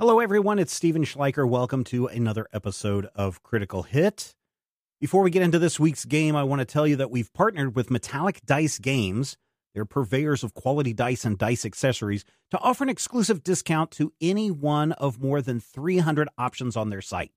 [0.00, 0.58] Hello, everyone.
[0.58, 1.46] It's Stephen Schleicher.
[1.46, 4.34] Welcome to another episode of Critical Hit.
[4.98, 7.76] Before we get into this week's game, I want to tell you that we've partnered
[7.76, 9.36] with Metallic Dice Games.
[9.74, 14.50] They're purveyors of quality dice and dice accessories to offer an exclusive discount to any
[14.50, 17.32] one of more than 300 options on their site.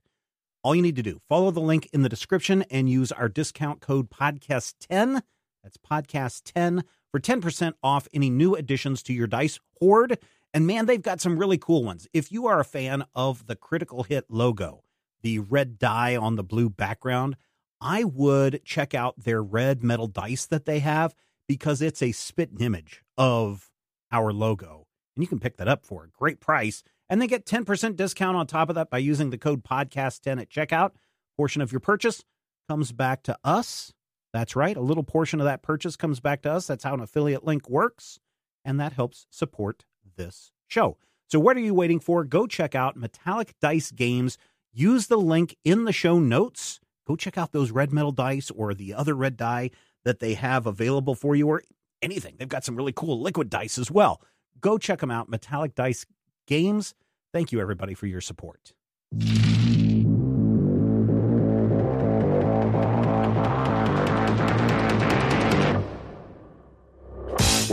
[0.64, 3.82] All you need to do, follow the link in the description and use our discount
[3.82, 5.22] code podcast10.
[5.64, 10.18] That's podcast10 for 10% off any new additions to your dice hoard.
[10.54, 12.08] And man, they've got some really cool ones.
[12.14, 14.84] If you are a fan of the Critical Hit logo,
[15.24, 17.38] the red die on the blue background,
[17.82, 21.16] I would check out their red metal dice that they have
[21.48, 23.72] because it's a spit image of
[24.12, 24.86] our logo.
[25.16, 26.84] And you can pick that up for a great price.
[27.10, 30.50] And they get 10% discount on top of that by using the code podcast10 at
[30.50, 30.92] checkout.
[31.36, 32.24] Portion of your purchase
[32.70, 33.94] comes back to us.
[34.32, 34.78] That's right.
[34.78, 36.68] A little portion of that purchase comes back to us.
[36.68, 38.20] That's how an affiliate link works.
[38.64, 39.86] And that helps support
[40.16, 40.98] this show.
[41.28, 42.24] So, what are you waiting for?
[42.24, 44.38] Go check out Metallic Dice Games.
[44.72, 46.80] Use the link in the show notes.
[47.08, 49.72] Go check out those red metal dice or the other red die
[50.06, 51.64] that they have available for you, or
[52.02, 52.36] anything.
[52.38, 54.22] They've got some really cool liquid dice as well.
[54.60, 55.30] Go check them out.
[55.30, 56.06] Metallic Dice
[56.48, 56.94] Games.
[57.32, 58.74] Thank you, everybody, for your support.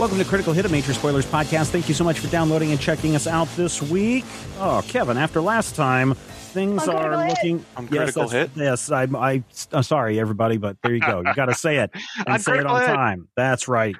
[0.01, 1.67] Welcome to Critical Hit, a Major Spoilers podcast.
[1.67, 4.25] Thank you so much for downloading and checking us out this week.
[4.57, 7.29] Oh, Kevin, after last time, things On are Critical Hit.
[7.29, 7.65] looking.
[7.77, 8.63] On Yes, Critical that's- Hit?
[8.63, 11.21] Yes, I, I, I'm sorry, everybody, but there you go.
[11.23, 12.87] You got to say it and On say it Critical on Hit.
[12.95, 13.27] time.
[13.37, 13.95] That's right.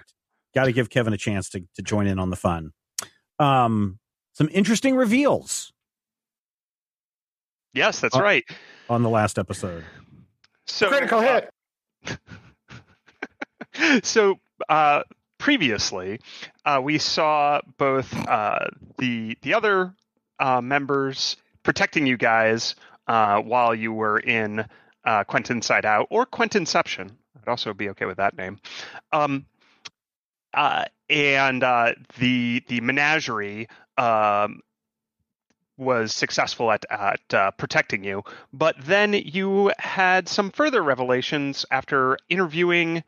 [0.56, 2.72] Got to give Kevin a chance to, to join in on the fun.
[3.38, 4.00] Um,
[4.34, 5.72] some interesting reveals
[7.76, 8.44] Yes, that's Uh, right.
[8.90, 9.84] on the last episode.
[10.66, 11.42] So Critical uh,
[12.04, 12.20] hit.
[14.04, 15.04] so uh,
[15.42, 16.20] previously,
[16.66, 18.68] uh, we saw both uh,
[19.00, 19.94] the the other
[20.40, 22.76] uh, members protecting you guys
[23.08, 24.64] uh, while you were in
[25.04, 27.10] uh, Quentin Side Out or Quentinception.
[27.42, 28.60] I'd also be okay with that name.
[29.12, 29.48] Um,
[30.54, 34.62] uh, and uh, the the menagerie um,
[35.76, 38.22] was successful at at uh, protecting you,
[38.54, 43.04] but then you had some further revelations after interviewing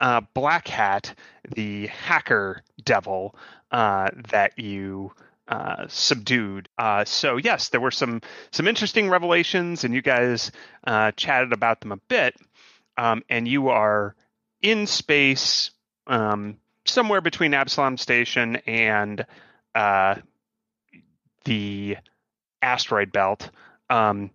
[0.00, 1.14] uh, Black Hat,
[1.54, 3.34] the hacker devil
[3.70, 5.12] uh, that you
[5.48, 6.68] uh, subdued.
[6.78, 8.20] Uh, so yes, there were some
[8.50, 10.50] some interesting revelations, and you guys
[10.86, 12.34] uh, chatted about them a bit.
[12.98, 14.16] Um, and you are
[14.62, 15.70] in space,
[16.06, 19.26] um, somewhere between Absalom Station and
[19.74, 20.16] uh,
[21.44, 21.98] the
[22.62, 23.50] asteroid belt,
[23.90, 24.30] um,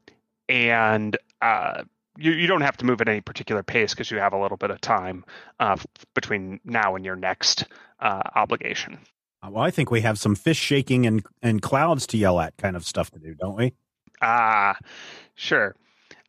[0.47, 1.83] and uh,
[2.17, 4.57] you, you don't have to move at any particular pace because you have a little
[4.57, 5.25] bit of time
[5.59, 5.77] uh,
[6.13, 7.65] between now and your next
[7.99, 8.99] uh, obligation.
[9.43, 12.57] Uh, Well, I think we have some fish shaking and, and clouds to yell at
[12.57, 13.73] kind of stuff to do, don't we?
[14.21, 14.77] Ah,
[15.35, 15.75] sure.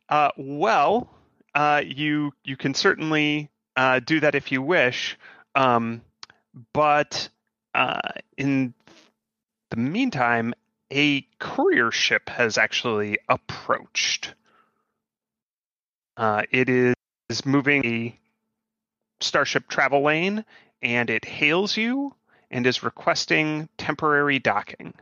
[0.09, 1.09] Uh, well,
[1.55, 5.17] uh, you you can certainly uh, do that if you wish,
[5.55, 6.01] um,
[6.73, 7.29] but
[7.75, 7.99] uh,
[8.37, 8.73] in
[9.69, 10.53] the meantime,
[10.91, 14.33] a courier ship has actually approached.
[16.15, 18.19] Uh, it is moving a
[19.19, 20.45] starship travel lane,
[20.81, 22.13] and it hails you
[22.51, 24.93] and is requesting temporary docking.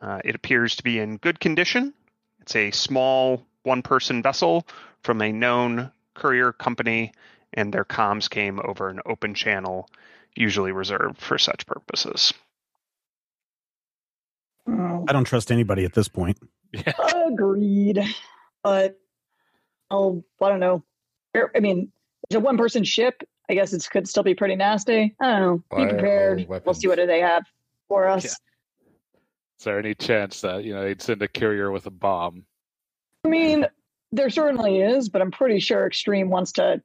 [0.00, 1.92] Uh, it appears to be in good condition.
[2.40, 4.66] It's a small one person vessel
[5.02, 7.12] from a known courier company,
[7.54, 9.88] and their comms came over an open channel,
[10.36, 12.32] usually reserved for such purposes.
[14.68, 16.38] I don't trust anybody at this point.
[17.26, 18.02] agreed.
[18.62, 18.98] But
[19.90, 20.84] oh, I don't know.
[21.54, 21.92] I mean,
[22.24, 23.22] it's a one-person ship.
[23.48, 25.14] I guess it could still be pretty nasty.
[25.20, 25.78] I don't know.
[25.78, 26.46] Be prepared.
[26.64, 27.44] We'll see what do they have
[27.88, 28.24] for us.
[28.24, 28.30] Yeah.
[29.58, 32.44] Is there any chance that you know they'd send a courier with a bomb?
[33.24, 33.66] I mean,
[34.12, 36.82] there certainly is, but I'm pretty sure Extreme wants to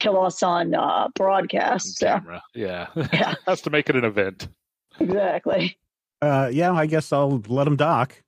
[0.00, 1.98] kill us on uh, on broadcast.
[1.98, 2.42] So camera?
[2.54, 3.34] Yeah, Yeah.
[3.46, 4.48] has to make it an event.
[5.00, 5.78] exactly.
[6.22, 8.22] Uh, yeah, I guess I'll let them dock.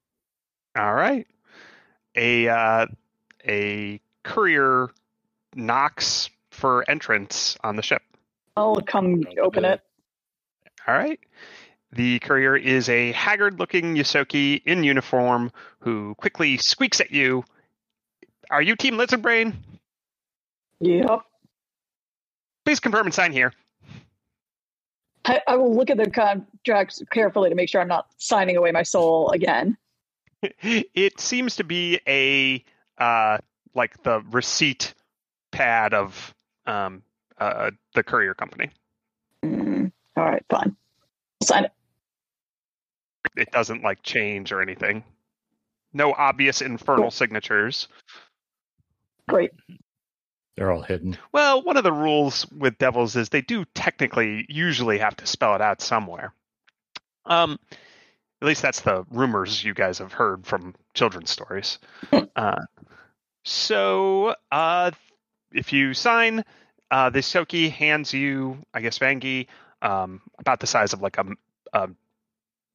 [0.77, 1.27] All right.
[2.17, 2.87] A uh,
[3.47, 4.91] a courier
[5.55, 8.03] knocks for entrance on the ship.
[8.57, 9.75] I'll come Open open it.
[9.75, 9.81] it.
[10.87, 11.21] All right.
[11.93, 17.45] The courier is a haggard looking ysoki in uniform who quickly squeaks at you.
[18.51, 19.57] Are you Team Lizard Brain?
[20.81, 21.21] Yep.
[22.65, 23.53] Please confirm and sign here.
[25.25, 28.73] I, I will look at the contracts carefully to make sure I'm not signing away
[28.73, 29.77] my soul again.
[30.43, 32.65] it seems to be a
[32.99, 33.39] uh,
[33.77, 34.95] like the receipt
[35.53, 36.35] pad of
[36.67, 37.03] um,
[37.39, 38.71] uh, the courier company.
[39.45, 40.75] Mm, all right, fine.
[41.43, 41.73] Sign it.
[43.37, 45.05] It doesn't like change or anything.
[45.93, 47.89] no obvious infernal signatures.
[49.29, 49.51] Great.
[50.57, 51.19] They're all hidden.
[51.33, 55.55] Well, one of the rules with devils is they do technically usually have to spell
[55.55, 56.33] it out somewhere.
[57.27, 57.59] Um,
[58.41, 61.79] at least that's the rumors you guys have heard from children's stories.
[62.37, 62.63] uh,
[63.47, 64.91] so, uh,
[65.53, 66.45] if you sign,
[66.91, 69.47] uh, the Soki hands you, I guess, Vangi,
[69.83, 71.27] um, about the size of like a,
[71.73, 71.89] a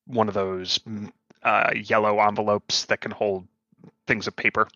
[0.07, 0.79] one of those
[1.43, 3.45] uh, yellow envelopes that can hold
[4.07, 4.69] things of paper,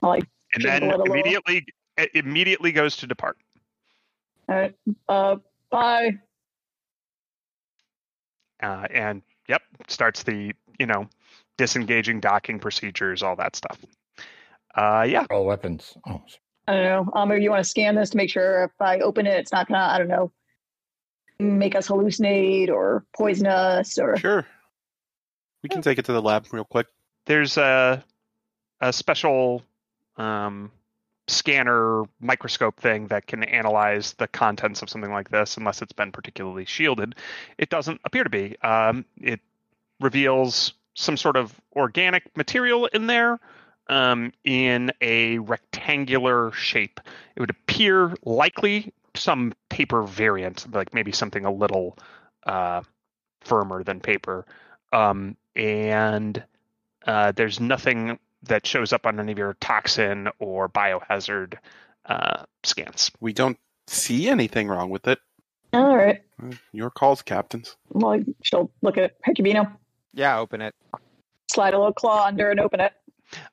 [0.00, 0.24] like,
[0.54, 1.06] and then little.
[1.06, 1.66] immediately
[1.96, 3.36] it immediately goes to depart.
[4.48, 4.74] all right.
[5.08, 5.36] Uh,
[5.70, 6.12] bye.
[8.62, 11.08] uh, and yep, starts the you know
[11.56, 13.78] disengaging, docking procedures, all that stuff.
[14.74, 15.96] Uh, yeah, All weapons.
[16.06, 16.22] Oh,
[16.68, 17.12] I don't know.
[17.14, 19.52] Um, maybe you want to scan this to make sure if I open it, it's
[19.52, 20.32] not gonna, I don't know,
[21.38, 24.16] make us hallucinate or poison us or.
[24.16, 24.46] Sure.
[25.62, 26.86] We can take it to the lab real quick.
[27.26, 28.04] there's a
[28.80, 29.62] a special
[30.16, 30.70] um,
[31.28, 36.12] scanner microscope thing that can analyze the contents of something like this, unless it's been
[36.12, 37.14] particularly shielded.
[37.58, 38.56] It doesn't appear to be.
[38.62, 39.40] Um, it
[40.00, 43.38] reveals some sort of organic material in there
[43.88, 47.00] um, in a rectangular shape.
[47.36, 51.96] It would appear likely some paper variant, like maybe something a little
[52.44, 52.82] uh,
[53.42, 54.46] firmer than paper.
[54.92, 56.42] Um, and
[57.06, 61.54] uh, there's nothing that shows up on any of your toxin or biohazard
[62.06, 63.10] uh, scans.
[63.20, 65.18] We don't see anything wrong with it.
[65.72, 66.22] All right.
[66.72, 67.76] Your calls, captains.
[67.90, 69.76] Well, she'll look at Hecubino,
[70.16, 70.74] Yeah, open it.
[71.48, 72.92] slide a little claw under and open it.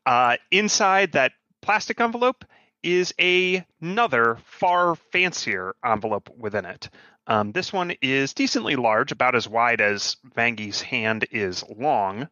[0.06, 2.44] Uh, inside that plastic envelope
[2.82, 6.90] is a- another far fancier envelope within it.
[7.28, 12.28] Um, this one is decently large, about as wide as Vangi's hand is long,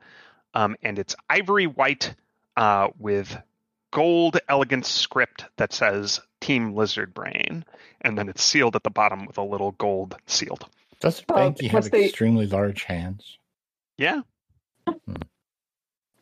[0.54, 2.14] um, and it's ivory white
[2.58, 3.38] uh, with
[3.92, 7.64] gold elegant script that says Team Lizard Brain,
[8.02, 10.66] and then it's sealed at the bottom with a little gold sealed.
[11.00, 13.38] does Uh, Banky have what's the- extremely large hands?
[14.02, 14.22] Yeah,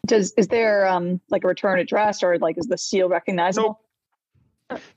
[0.06, 3.80] Does is there um like a return address or like is the seal recognizable?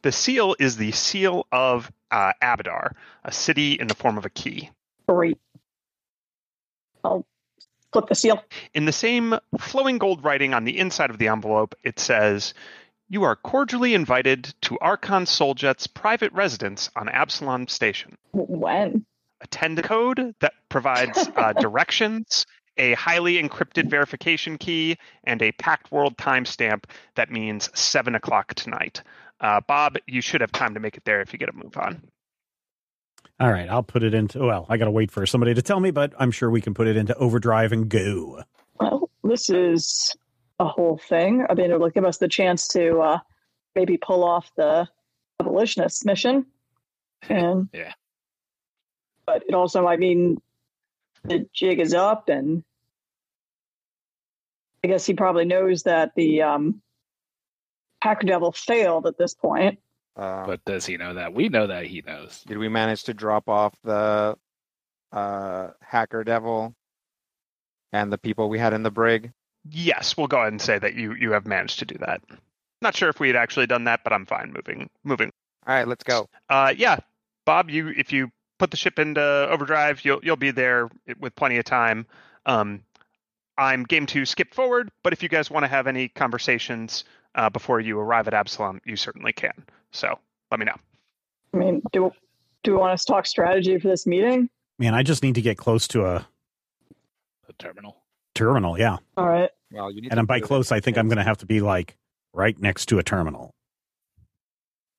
[0.03, 2.93] the seal is the seal of uh, Abadar,
[3.25, 4.71] a city in the form of a key.
[5.09, 5.39] Great.
[7.05, 7.25] I'll
[7.93, 8.43] flip the seal.
[8.75, 12.53] In the same flowing gold writing on the inside of the envelope, it says,
[13.09, 18.17] You are cordially invited to Archon Soljet's private residence on Absalom Station.
[18.33, 19.07] When?
[19.41, 22.47] Attend a code that provides uh, directions,
[22.77, 26.85] a highly encrypted verification key, and a packed world timestamp
[27.15, 29.03] that means 7 o'clock tonight.
[29.41, 31.77] Uh, Bob, you should have time to make it there if you get a move
[31.77, 32.03] on.
[33.41, 34.39] All right, I'll put it into.
[34.39, 36.75] Well, I got to wait for somebody to tell me, but I'm sure we can
[36.75, 38.45] put it into overdrive and go.
[38.79, 40.15] Well, this is
[40.61, 41.45] a whole thing.
[41.51, 43.19] I mean, it'll give us the chance to uh,
[43.75, 44.87] maybe pull off the
[45.41, 46.47] abolitionist mission,
[47.29, 47.93] and Yeah.
[49.27, 50.41] But it also might mean
[51.25, 52.65] the jig is up, and
[54.85, 56.83] I guess he probably knows that the um,
[58.03, 59.79] Hacker Devil failed at this point.
[60.17, 61.33] Uh, But does he know that?
[61.33, 62.43] We know that he knows.
[62.47, 64.37] did we manage to drop off the
[65.13, 66.75] uh, hacker devil
[67.93, 69.33] and the people we had in the brig?
[69.71, 72.21] Yes, we'll go ahead and say that you, you have managed to do that.
[72.83, 75.31] Not sure if we had actually done that, but I'm fine moving moving
[75.67, 76.29] All right, let's go.
[76.49, 76.99] Uh, yeah,
[77.47, 78.31] Bob, you if you
[78.63, 80.89] put the ship into overdrive, you'll you'll be there
[81.19, 82.07] with plenty of time.
[82.47, 82.85] Um,
[83.59, 87.03] I'm game to skip forward, but if you guys want to have any conversations
[87.35, 89.53] uh, before you arrive at Absalom, you certainly can.
[89.91, 90.17] So
[90.53, 90.77] let me know.
[91.53, 92.13] I mean, do
[92.63, 94.49] do we want to talk strategy for this meeting?
[94.79, 96.27] Man, I just need to get close to a
[97.49, 97.97] The terminal.
[98.37, 98.79] terminal.
[98.79, 99.51] Yeah, All right.
[99.73, 100.71] Well, you need and to I'm by put it- close.
[100.71, 101.97] I think I'm going to have to be like
[102.33, 103.51] right next to a terminal.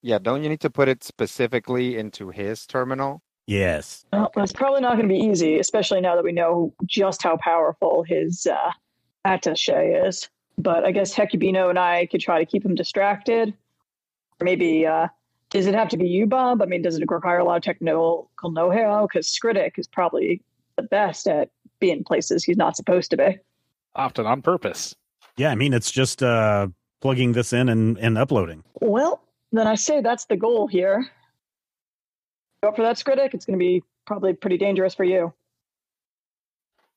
[0.02, 3.22] Yeah, don't you need to put it specifically into his terminal?
[3.46, 4.06] Yes.
[4.14, 7.38] Well, it's probably not going to be easy, especially now that we know just how
[7.38, 8.72] powerful his uh,
[9.26, 10.30] attache is.
[10.58, 13.54] But I guess Hecubino and I could try to keep him distracted.
[14.40, 15.08] Or maybe, uh,
[15.50, 16.62] does it have to be you, Bob?
[16.62, 19.08] I mean, does it require a lot of technical know-how?
[19.08, 20.42] Because Skritic is probably
[20.76, 23.38] the best at being places he's not supposed to be.
[23.96, 24.96] Often on purpose.
[25.38, 26.68] Yeah, I mean it's just uh
[27.02, 28.64] plugging this in and, and uploading.
[28.80, 29.22] Well,
[29.52, 31.06] then I say that's the goal here.
[32.64, 33.34] Go for that, Skritic.
[33.34, 35.34] It's going to be probably pretty dangerous for you.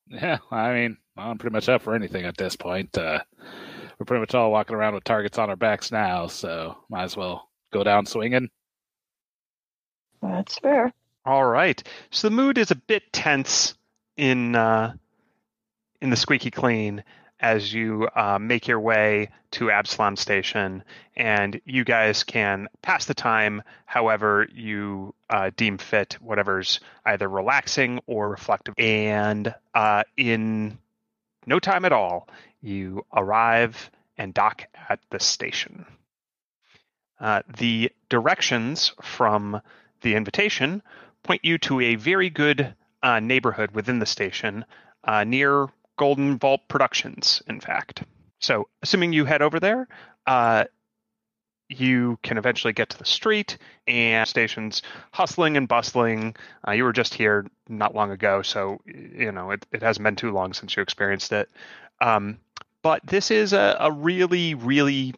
[0.08, 2.96] Yeah, I mean, I'm pretty much up for anything at this point.
[2.96, 3.18] Uh,
[3.98, 7.16] we're pretty much all walking around with targets on our backs now, so might as
[7.16, 8.48] well go down swinging.
[10.22, 10.92] That's fair.
[11.24, 11.82] All right.
[12.12, 13.74] So the mood is a bit tense
[14.16, 14.94] in uh,
[16.00, 17.02] in the squeaky clean
[17.40, 20.84] as you uh, make your way to Absalom Station,
[21.16, 28.00] and you guys can pass the time however you uh, deem fit, whatever's either relaxing
[28.06, 28.74] or reflective.
[28.78, 30.78] And uh, in
[31.46, 32.28] no time at all,
[32.60, 35.86] you arrive and dock at the station.
[37.20, 39.60] Uh, the directions from
[40.02, 40.82] the invitation
[41.22, 44.64] point you to a very good uh, neighborhood within the station
[45.04, 45.66] uh, near
[45.96, 48.02] Golden Vault Productions, in fact.
[48.38, 49.88] So, assuming you head over there,
[50.26, 50.64] uh,
[51.68, 54.82] you can eventually get to the street and stations
[55.12, 56.36] hustling and bustling.
[56.66, 60.16] Uh, you were just here not long ago, so you know it, it hasn't been
[60.16, 61.50] too long since you experienced it.
[62.00, 62.38] Um,
[62.82, 65.14] but this is a, a really, really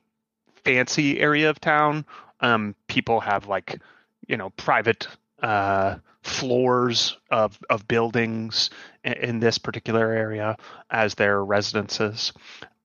[0.64, 2.04] fancy area of town.
[2.40, 3.80] Um, people have like
[4.26, 5.06] you know private
[5.42, 8.70] uh, floors of of buildings
[9.04, 10.56] in, in, this particular area
[10.90, 12.32] as their residences,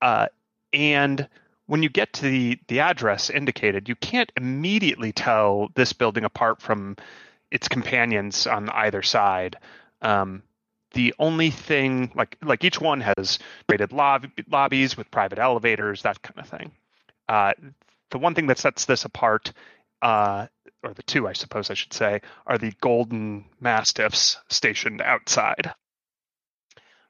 [0.02, 0.28] uh,
[0.74, 1.28] and
[1.74, 6.62] when you get to the the address indicated, you can't immediately tell this building apart
[6.62, 6.96] from
[7.50, 9.56] its companions on either side.
[10.00, 10.44] Um,
[10.92, 16.22] the only thing like like each one has rated lob- lobbies with private elevators, that
[16.22, 16.74] kind of thing.
[17.28, 17.54] Uh,
[18.12, 19.52] the one thing that sets this apart
[20.04, 20.46] uh,
[20.84, 25.74] or the two, I suppose I should say, are the golden mastiffs stationed outside.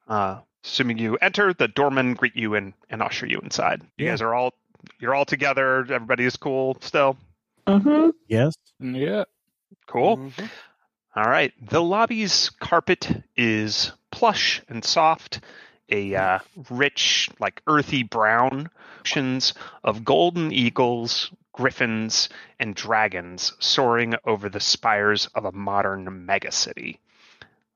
[0.08, 3.82] Uh, assuming you enter, the doormen greet you and, and usher you inside.
[3.98, 4.12] You Yeah.
[4.12, 4.53] guys are all
[5.00, 5.79] you're all together.
[5.79, 7.15] Everybody is cool still.
[7.67, 8.10] Mm-hmm.
[8.27, 8.53] Yes.
[8.79, 9.24] Yeah.
[9.88, 10.17] Cool.
[10.17, 10.50] Mhm.
[11.15, 11.53] All right.
[11.70, 15.39] The lobby's carpet is plush and soft,
[15.89, 16.39] a uh,
[16.70, 18.70] rich, like earthy brown,
[19.01, 19.53] oceans
[19.84, 22.29] of golden eagles, griffins,
[22.60, 26.98] and dragons soaring over the spires of a modern megacity.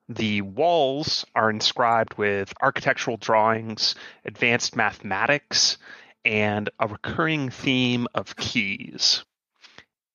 [0.08, 5.76] The walls are inscribed with architectural drawings, advanced mathematics,
[6.24, 9.24] and a recurring theme of keys.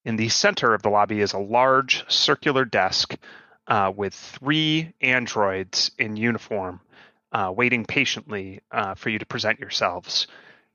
[0.03, 3.15] In the center of the lobby is a large circular desk
[3.67, 6.81] uh, with three androids in uniform
[7.31, 10.27] uh, waiting patiently uh, for you to present yourselves.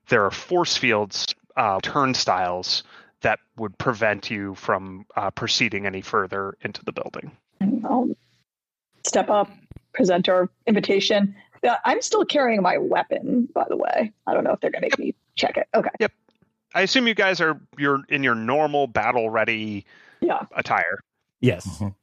[0.07, 2.83] There are force fields, uh, turnstiles
[3.21, 7.31] that would prevent you from uh, proceeding any further into the building.
[7.83, 8.09] I'll
[9.09, 9.49] step up,
[9.93, 11.35] present our invitation.
[11.67, 14.13] Uh, I'm still carrying my weapon, by the way.
[14.27, 15.67] I don't know if they're going to make me check it.
[15.75, 15.89] Okay.
[15.99, 16.13] Yep.
[16.73, 19.85] I assume you guys are you're in your normal battle ready
[20.21, 20.43] Yeah.
[20.55, 20.99] attire.
[21.41, 21.65] Yes.
[21.79, 21.95] Mhm.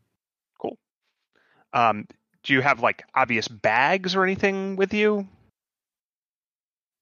[1.73, 2.07] Um,
[2.43, 5.29] do you have like obvious bags or anything with you?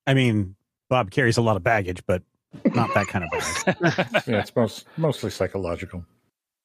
[0.07, 0.57] I mean,
[0.89, 2.23] Bob carries a lot of baggage, but
[2.75, 4.23] not that kind of bag.
[4.27, 6.05] Yeah, it's most mostly psychological.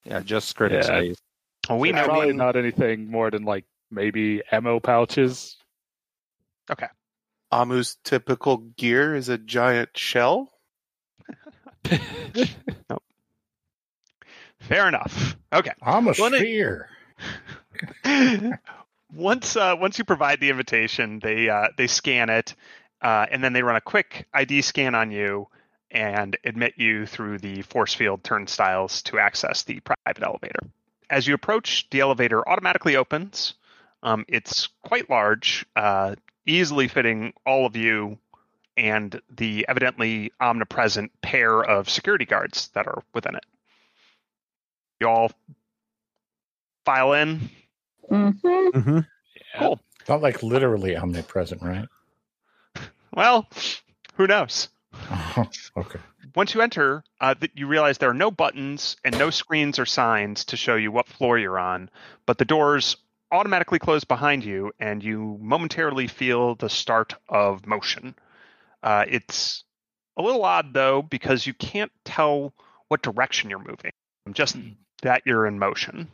[0.06, 1.14] Yeah, just critic Yeah.
[1.70, 1.74] Space.
[1.74, 5.58] Well, we It's know probably we- not anything more than like maybe ammo pouches.
[6.72, 6.88] Okay.
[7.52, 10.52] Amu's typical gear is a giant shell.
[12.90, 13.04] nope.
[14.60, 15.36] Fair enough.
[15.54, 15.72] Okay.
[15.82, 16.90] I'm a Well, they- sphere.
[19.14, 22.54] once uh, once you provide the invitation, they uh, they scan it,
[23.02, 25.48] uh, and then they run a quick ID scan on you
[25.92, 30.60] and admit you through the force field turnstiles to access the private elevator.
[31.10, 33.56] As you approach, the elevator automatically opens.
[34.04, 38.18] Um, it's quite large, uh, easily fitting all of you
[38.78, 43.44] and the evidently omnipresent pair of security guards that are within it.
[45.02, 45.32] You all
[46.86, 47.50] file in.
[48.10, 48.80] Mm-hmm.
[48.80, 49.60] hmm Yeah.
[49.60, 49.80] Cool.
[50.08, 51.88] Not like literally omnipresent, right?
[53.14, 53.48] Well,
[54.16, 54.70] who knows?
[55.12, 55.48] Oh,
[55.78, 56.00] okay.
[56.36, 60.46] Once you enter, uh, you realize there are no buttons and no screens or signs
[60.46, 61.90] to show you what floor you're on,
[62.26, 62.98] but the doors
[63.32, 68.16] automatically close behind you, and you momentarily feel the start of motion.
[68.82, 69.64] Uh, it's
[70.18, 72.54] a little odd, though, because you can't tell
[72.88, 73.92] what direction you're moving,
[74.32, 74.58] just
[75.04, 76.10] that you're in motion.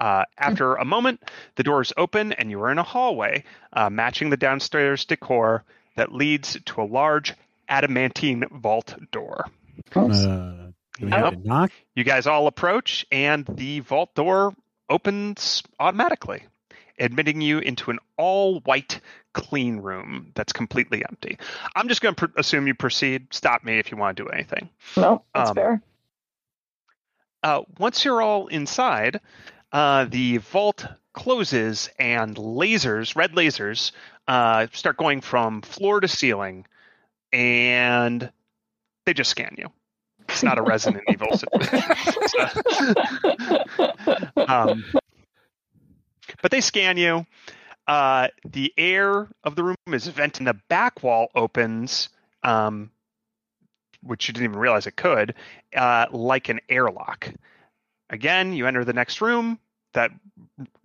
[0.00, 1.22] Uh, after a moment,
[1.56, 5.64] the doors open and you are in a hallway uh, matching the downstairs decor
[5.96, 7.34] that leads to a large
[7.68, 9.46] adamantine vault door.
[9.94, 11.70] Uh, do we have to knock?
[11.94, 14.54] You guys all approach, and the vault door
[14.90, 16.42] opens automatically,
[16.98, 19.00] admitting you into an all white
[19.32, 21.38] clean room that's completely empty.
[21.76, 23.28] I'm just going to pr- assume you proceed.
[23.32, 24.68] Stop me if you want to do anything.
[24.96, 25.82] No, that's Um, fair.
[27.42, 29.20] Uh, once you're all inside,
[29.70, 33.92] uh, the vault closes and lasers, red lasers,
[34.26, 36.66] uh, start going from floor to ceiling,
[37.32, 38.30] and
[39.06, 39.68] they just scan you.
[40.28, 41.28] It's not a Resident Evil
[44.46, 44.84] um,
[46.42, 47.26] but they scan you.
[47.86, 52.10] uh, the air of the room is vented, and the back wall opens,
[52.42, 52.90] um,
[54.02, 55.34] which you didn't even realize it could,
[55.74, 57.32] uh, like an airlock.
[58.10, 59.58] Again, you enter the next room.
[59.94, 60.10] That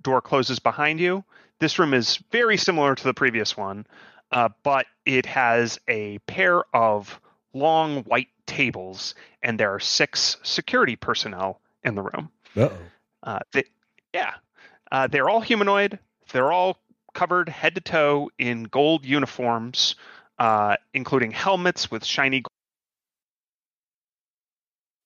[0.01, 1.23] door closes behind you.
[1.59, 3.85] This room is very similar to the previous one,
[4.33, 7.19] uh, but it has a pair of
[7.53, 9.13] long white tables,
[9.43, 12.29] and there are six security personnel in the room.
[13.21, 13.63] Uh, they,
[14.13, 14.33] yeah,
[14.91, 15.99] uh, they're all humanoid.
[16.31, 16.77] They're all
[17.13, 19.95] covered head to toe in gold uniforms,
[20.39, 22.41] uh, including helmets with shiny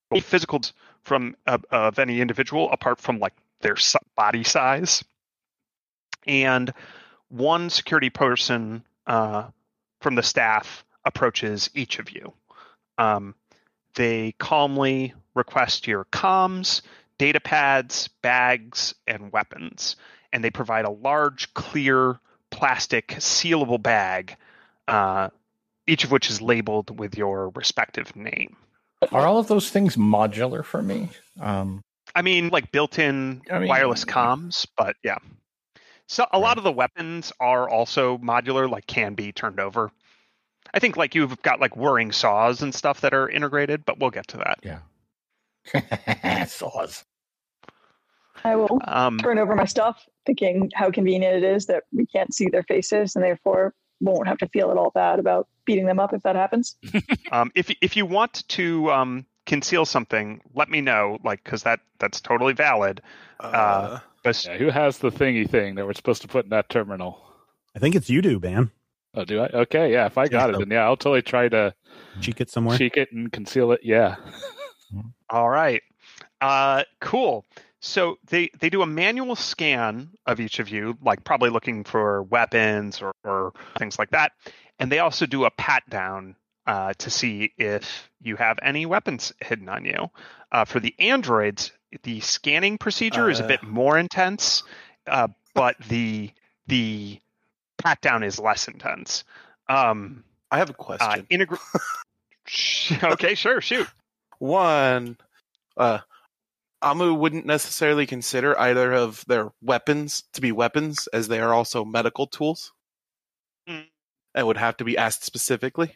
[0.09, 0.71] gold physicals
[1.03, 3.75] from uh, of any individual, apart from like their
[4.15, 5.03] body size.
[6.25, 6.73] And
[7.29, 9.49] one security person uh,
[10.01, 12.33] from the staff approaches each of you.
[12.97, 13.33] Um,
[13.95, 16.81] they calmly request your comms,
[17.17, 19.95] data pads, bags, and weapons.
[20.31, 22.19] And they provide a large, clear,
[22.51, 24.35] plastic, sealable bag,
[24.87, 25.29] uh,
[25.87, 28.57] each of which is labeled with your respective name.
[29.11, 31.09] Are all of those things modular for me?
[31.39, 31.81] Um,
[32.15, 35.17] I mean, like built-in I mean- wireless comms, but yeah.
[36.07, 39.91] So a lot of the weapons are also modular, like can be turned over.
[40.73, 44.09] I think like you've got like whirring saws and stuff that are integrated, but we'll
[44.09, 44.59] get to that.
[44.63, 46.45] yeah.
[46.45, 47.03] Saws.
[48.43, 52.33] I will Um, turn over my stuff, thinking how convenient it is that we can't
[52.33, 55.99] see their faces and therefore won't have to feel at all bad about beating them
[55.99, 56.77] up if that happens.
[57.31, 61.79] um, if if you want to um, conceal something, let me know, like because that
[61.99, 63.01] that's totally valid.
[63.39, 66.69] Uh, But Yeah, who has the thingy thing that we're supposed to put in that
[66.69, 67.21] terminal?
[67.73, 68.71] I think it's you do, man.
[69.13, 69.47] Oh, do I?
[69.47, 70.05] Okay, yeah.
[70.05, 71.73] If I got it, then yeah, I'll totally try to
[72.19, 72.77] Cheek it somewhere.
[72.77, 73.79] cheek it and conceal it.
[73.83, 74.15] Yeah.
[75.29, 75.81] All right.
[76.41, 77.45] Uh, cool.
[77.79, 82.23] So they they do a manual scan of each of you, like probably looking for
[82.23, 84.33] weapons or, or things like that,
[84.77, 89.31] and they also do a pat down uh, to see if you have any weapons
[89.39, 90.11] hidden on you.
[90.51, 91.71] Uh, for the androids,
[92.03, 93.47] the scanning procedure is a Uh.
[93.47, 94.63] bit more intense,
[95.07, 96.31] uh, but the
[96.67, 97.19] the
[97.77, 99.23] pat down is less intense.
[99.69, 101.27] Um, I have a uh, question.
[101.31, 103.87] integra- okay, sure, shoot.
[104.39, 105.17] One,
[105.77, 105.99] uh,
[106.81, 111.83] Amu wouldn't necessarily consider either of their weapons to be weapons, as they are also
[111.85, 112.71] medical tools,
[113.67, 113.87] Mm.
[114.35, 115.95] and would have to be asked specifically.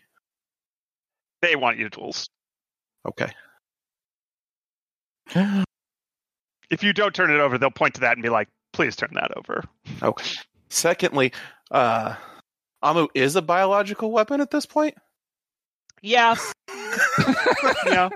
[1.41, 2.29] They want you tools.
[3.05, 3.31] Okay.
[6.71, 9.11] If you don't turn it over, they'll point to that and be like, "Please turn
[9.13, 9.63] that over."
[10.01, 10.25] Okay.
[10.69, 11.33] Secondly,
[11.69, 12.15] uh,
[12.81, 14.95] Amu is a biological weapon at this point.
[16.01, 16.35] Yeah,
[17.85, 18.09] yeah,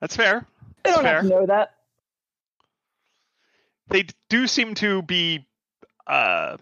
[0.00, 0.46] that's fair.
[0.84, 1.14] They don't Fair.
[1.14, 1.74] have to know that.
[3.88, 5.46] They do seem to be,
[6.06, 6.56] uh,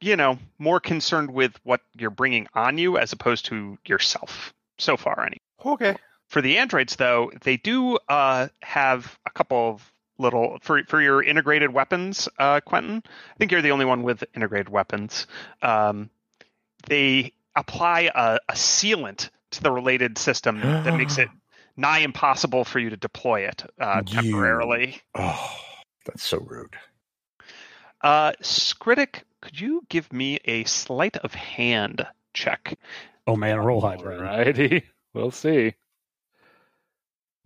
[0.00, 4.52] you know, more concerned with what you're bringing on you as opposed to yourself.
[4.78, 5.96] So far, any Okay.
[6.28, 11.22] For the androids though, they do uh, have a couple of little for for your
[11.22, 13.02] integrated weapons, uh, Quentin.
[13.06, 15.26] I think you're the only one with integrated weapons.
[15.62, 16.10] Um,
[16.88, 21.28] they apply a, a sealant to the related system that makes it
[21.76, 25.00] nigh impossible for you to deploy it uh, You- temporarily.
[25.14, 25.56] Oh,
[26.04, 26.74] that's so rude.
[28.00, 32.78] Uh, Skritic, could you give me a sleight of hand check?
[33.26, 34.20] Oh man, roll high, Brian.
[34.20, 34.82] Alrighty.
[35.14, 35.74] We'll see.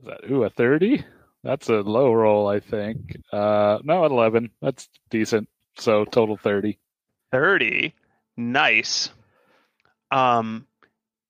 [0.02, 1.04] Is that ooh a thirty?
[1.44, 3.16] That's a low roll, I think.
[3.32, 4.50] Uh no, eleven.
[4.60, 5.48] That's decent.
[5.76, 6.78] So total thirty.
[7.32, 7.94] 30
[8.36, 9.08] nice
[10.10, 10.66] um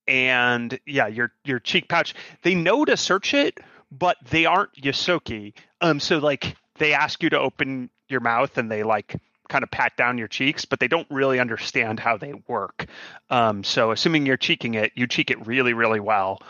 [0.09, 3.59] and yeah your your cheek pouch they know to search it
[3.93, 8.71] but they aren't ysoki um so like they ask you to open your mouth and
[8.71, 9.15] they like
[9.49, 12.87] kind of pat down your cheeks but they don't really understand how they work
[13.31, 16.43] um so assuming you're cheeking it you cheek it really really well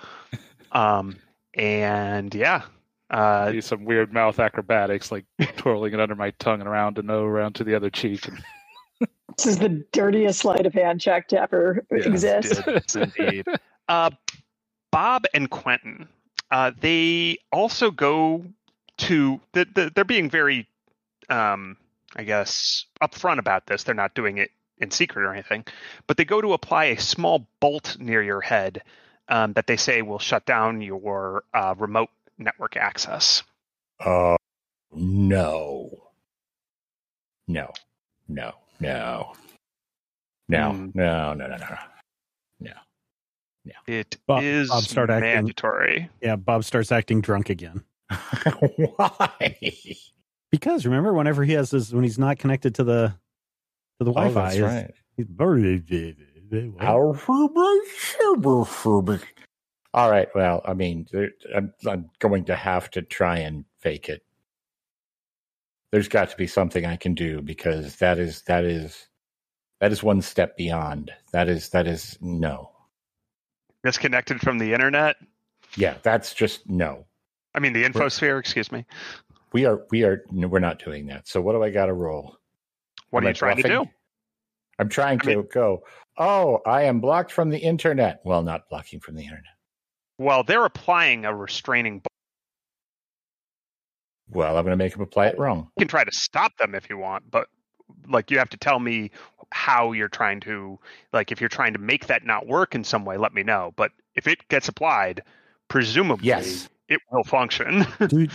[0.73, 1.17] um
[1.55, 2.63] and yeah
[3.11, 5.25] uh do some weird mouth acrobatics, like
[5.57, 8.27] twirling it under my tongue and around and over around to the other cheek.
[8.27, 8.43] And
[9.37, 12.63] This is the dirtiest sleight of hand check to ever Yes, exist.
[12.67, 13.47] Yes, indeed.
[13.89, 14.11] Uh,
[14.91, 16.09] Bob and Quentin,
[16.51, 18.45] uh, they also go
[18.99, 19.41] to.
[19.53, 20.69] The, the, they're being very,
[21.31, 21.77] um,
[22.15, 23.85] I guess, upfront about this.
[23.85, 25.65] They're not doing it in secret or anything,
[26.07, 28.83] but they go to apply a small bolt near your head
[29.29, 33.43] um, that they say will shut down your uh, remote network access.
[34.01, 34.37] Uh,
[34.93, 35.91] no.
[37.49, 37.71] No.
[38.29, 38.53] No.
[38.81, 39.33] No.
[40.49, 40.73] No.
[40.73, 40.91] Hmm.
[40.95, 41.35] No.
[41.35, 41.47] No.
[41.47, 41.57] No.
[43.65, 43.73] No.
[43.87, 45.23] It is Bob- Bob, start acting.
[45.35, 46.11] mandatory.
[46.21, 47.83] Yeah, Bob starts acting drunk again.
[48.97, 49.57] Why?
[50.51, 53.15] Because remember, whenever he has his when he's not connected to the
[53.99, 54.91] So the Oh, Wi-Fi that's is right.
[55.17, 55.27] is
[56.53, 56.73] very.
[59.95, 60.29] All right.
[60.35, 61.07] Well, I mean,
[61.55, 64.23] I'm, I'm going to have to try and fake it.
[65.93, 69.09] There's got to be something I can do because that is that is
[69.81, 71.11] that is one step beyond.
[71.33, 72.71] That is that is no.
[73.85, 75.17] Disconnected from the internet.
[75.77, 77.07] Yeah, that's just no.
[77.55, 78.39] I mean, the infosphere.
[78.39, 78.87] Excuse me.
[79.53, 81.29] We are we are no, we're not doing that.
[81.29, 82.37] So what do I got to roll?
[83.11, 83.87] What Am are I you trying to do?
[84.79, 85.85] I'm trying I to go.
[86.19, 88.21] Oh, I am blocked from the internet.
[88.25, 89.45] Well, not blocking from the internet.
[90.19, 92.01] Well, they're applying a restraining.
[92.01, 92.07] bu-
[94.29, 95.69] Well, I'm going to make them apply it wrong.
[95.77, 97.49] You can try to stop them if you want, but
[98.09, 99.11] like you have to tell me
[99.53, 100.79] how you're trying to
[101.13, 103.71] like if you're trying to make that not work in some way let me know
[103.77, 105.23] but if it gets applied
[105.69, 106.71] presumably Yes.
[106.89, 108.27] it will function do,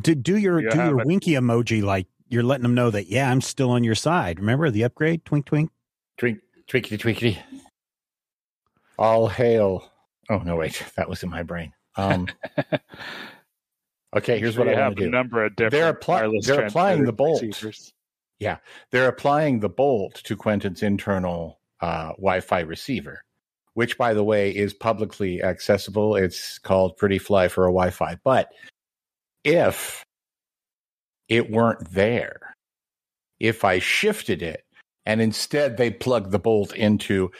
[0.00, 1.06] do, do your You do your it.
[1.06, 4.40] winky emoji like you're letting them know that yeah I'm still on your side.
[4.40, 5.24] Remember the upgrade?
[5.24, 5.70] Twink twink.
[6.18, 7.38] Twink, tweakity, tweakity.
[8.98, 9.90] All hail.
[10.30, 11.72] Oh no, wait, that was in my brain.
[11.96, 12.28] Um,
[14.16, 15.10] okay, here's Sure what I have want to a do.
[15.10, 17.42] number of different They're wireless they're applying the bolt.
[17.42, 17.92] receivers.
[18.90, 23.22] They're applying the bolt to Quentin's internal uh, Wi-Fi receiver,
[23.74, 26.14] which, by the way, is publicly accessible.
[26.16, 28.18] It's called Pretty Fly for a Wi-Fi.
[28.22, 28.52] But
[29.44, 30.04] if
[31.28, 32.54] it weren't there,
[33.40, 34.64] if I shifted it
[35.08, 37.30] and instead they plug the bolt into,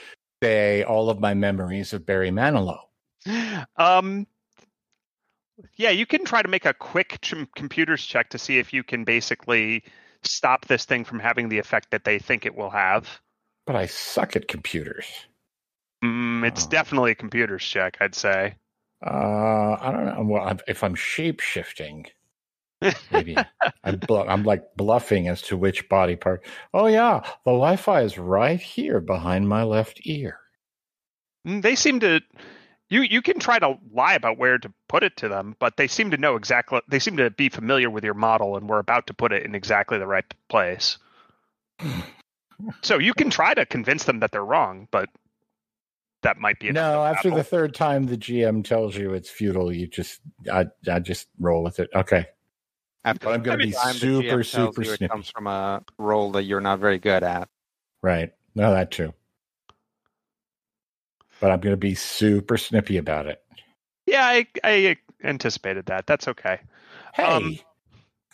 [0.43, 2.79] say, all of my memories of Barry Manilow,
[3.77, 4.25] um
[5.77, 8.81] yeah you can try to make a quick ch- computers check to see if you
[8.83, 9.83] can basically
[10.23, 13.19] stop this thing from having the effect that they think it will have
[13.67, 15.05] but I suck at computers.
[16.03, 16.69] mm, it's Oh.
[16.69, 18.55] definitely a computers check i'd say
[19.05, 20.23] Uh, I don't know.
[20.25, 22.07] Well, if I'm shape shifting,
[23.11, 23.35] maybe
[23.83, 26.45] I'm blu- I'm like bluffing as to which body part.
[26.73, 30.39] Oh yeah, the Wi-Fi is right here behind my left ear.
[31.47, 32.21] Mm, they seem to
[32.89, 35.87] you you can try to lie about where to put it to them but they
[35.87, 39.07] seem to know exactly they seem to be familiar with your model and we're about
[39.07, 40.97] to put it in exactly the right place
[42.81, 45.07] so you can try to convince them that they're wrong but
[46.21, 49.87] that might be No, after the third time the GM tells you it's futile, you
[49.87, 50.19] just
[50.51, 51.89] I I just roll with it.
[51.95, 52.25] Okay,
[53.05, 55.11] After But I'm gonna be super, super you it snippy.
[55.11, 57.47] comes from a role that you're not very good at.
[58.01, 58.33] right.
[58.55, 59.13] No, that too.
[61.39, 63.41] But I'm going to be super snippy about it.
[64.05, 66.59] yeah I, I anticipated that that's okay
[67.13, 67.59] Hey, Um,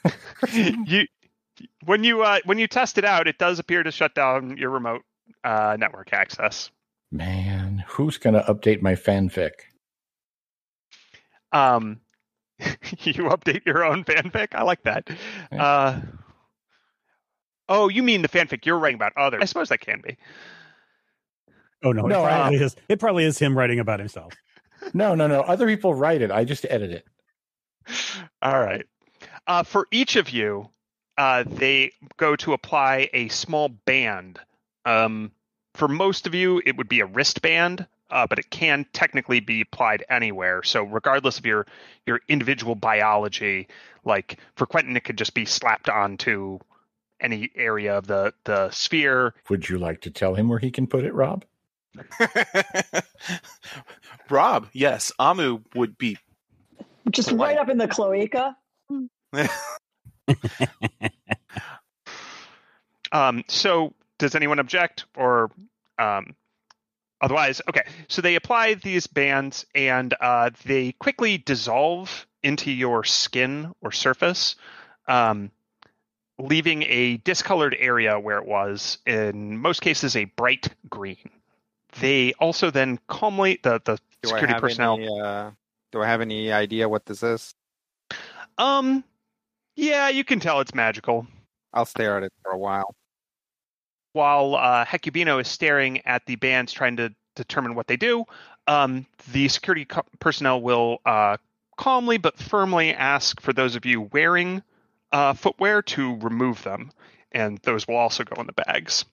[0.87, 1.05] you
[1.85, 4.69] when you uh, when you test it out it does appear to shut down your
[4.71, 5.03] remote
[5.43, 6.71] uh, network access
[7.11, 9.51] man, who's going to update my fanfic?
[11.51, 12.01] Um,
[13.03, 14.49] you update your own fanfic.
[14.53, 15.09] I like that.
[15.51, 15.63] Yeah.
[15.65, 16.01] Uh,
[17.69, 19.41] oh, you mean the fanfic you're writing about others?
[19.41, 20.17] I suppose that can be.
[21.83, 24.33] Oh no, No, it, I- probably is, it probably is him writing about himself.
[24.93, 25.41] No, no, no.
[25.41, 26.31] Other people write it.
[26.31, 27.05] I just edit it.
[28.41, 28.85] All right.
[29.47, 30.69] Uh, for each of you,
[31.17, 34.39] uh, they go to apply a small band.
[34.85, 35.31] Um,
[35.73, 39.59] for most of you, it would be a wristband, uh, but it can technically be
[39.59, 40.63] applied anywhere.
[40.63, 41.67] So regardless of your
[42.05, 43.67] your individual biology,
[44.05, 46.59] like for Quentin, it could just be slapped onto
[47.19, 49.35] any area of the the sphere.
[49.49, 51.43] Would you like to tell him where he can put it, Rob?
[54.29, 56.17] Rob, yes, Amu would be.
[57.11, 57.39] Just Right.
[57.39, 58.55] right up in the cloaca.
[63.11, 65.49] Um, so does anyone object or
[65.97, 66.35] um,
[67.21, 67.61] otherwise?
[67.69, 73.91] Okay, so they apply these bands and uh, they quickly dissolve into your skin or
[73.91, 74.55] surface,
[75.07, 75.51] um,
[76.37, 78.99] leaving a discolored area where it was.
[79.05, 81.29] In most cases, a bright green.
[81.99, 84.95] They also then calmly the the Do security personnel.
[84.95, 85.51] Any, uh,
[85.91, 87.53] do I have any idea what this is?
[88.57, 89.03] Um,
[89.75, 91.27] yeah, you can tell it's magical.
[91.73, 92.95] I'll stare at it for a while.
[94.15, 98.23] While uh, Hecubino is staring at the bands trying to determine what they do,
[98.65, 101.37] um, the security co- personnel will uh,
[101.77, 104.63] calmly but firmly ask for those of you wearing
[105.11, 106.91] uh, footwear to remove them,
[107.31, 109.05] and those will also go in the bags.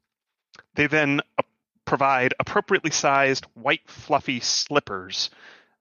[0.74, 1.42] They then uh,
[1.84, 5.30] provide appropriately sized white fluffy slippers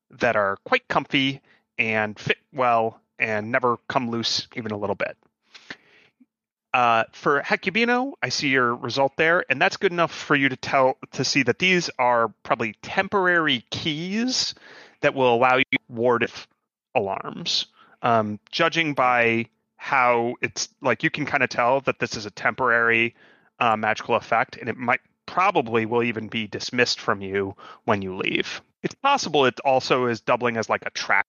[0.09, 1.41] that are quite comfy
[1.77, 5.15] and fit well and never come loose even a little bit.
[6.73, 10.55] Uh, for Hecubino, I see your result there, and that's good enough for you to
[10.55, 14.55] tell to see that these are probably temporary keys
[15.01, 16.47] that will allow you ward off
[16.95, 17.67] alarms.
[18.01, 22.31] Um, judging by how it's like, you can kind of tell that this is a
[22.31, 23.15] temporary
[23.59, 27.55] uh, magical effect, and it might probably will even be dismissed from you
[27.85, 28.61] when you leave.
[28.81, 31.25] It's possible it also is doubling as like a tracker.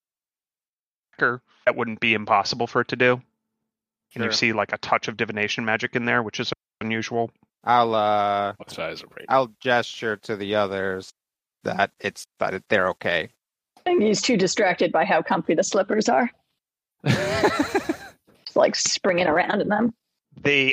[1.67, 3.23] That wouldn't be impossible for it to do.
[4.15, 7.31] And you see like a touch of divination magic in there, which is unusual.
[7.65, 9.27] I'll uh What size of rate?
[9.29, 11.13] I'll gesture to the others
[11.65, 13.31] that it's that it- they're okay.
[13.87, 16.31] And he's too distracted by how comfy the slippers are.
[17.07, 19.93] Just like springing around in them.
[20.41, 20.73] They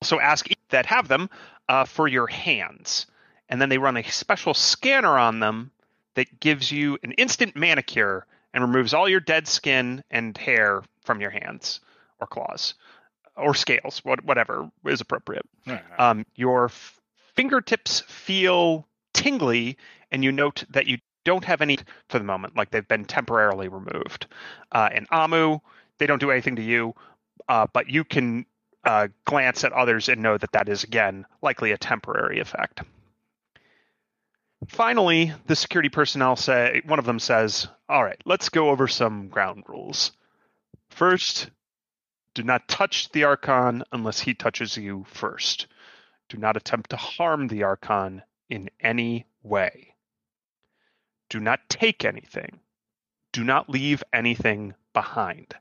[0.00, 1.28] also ask that have them
[1.68, 3.06] uh, for your hands,
[3.48, 5.70] and then they run a special scanner on them
[6.14, 11.20] that gives you an instant manicure and removes all your dead skin and hair from
[11.20, 11.80] your hands
[12.22, 12.74] or claws
[13.36, 15.46] or scales, what, whatever is appropriate.
[15.98, 17.00] Um, your f-
[17.34, 19.76] fingertips feel tingly,
[20.10, 23.68] and you note that you don't have any for the moment, like they've been temporarily
[23.68, 24.26] removed.
[24.70, 25.58] Uh, and Amu,
[25.98, 26.94] they don't do anything to you,
[27.48, 28.44] uh, but you can
[28.84, 32.82] uh, glance at others and know that that is again likely a temporary effect.
[34.68, 39.28] Finally, the security personnel say one of them says, "All right, let's go over some
[39.28, 40.12] ground rules.
[40.90, 41.50] First,
[42.34, 45.66] do not touch the archon unless he touches you first.
[46.28, 49.94] Do not attempt to harm the archon in any way.
[51.28, 52.60] Do not take anything.
[53.32, 55.54] Do not leave anything behind.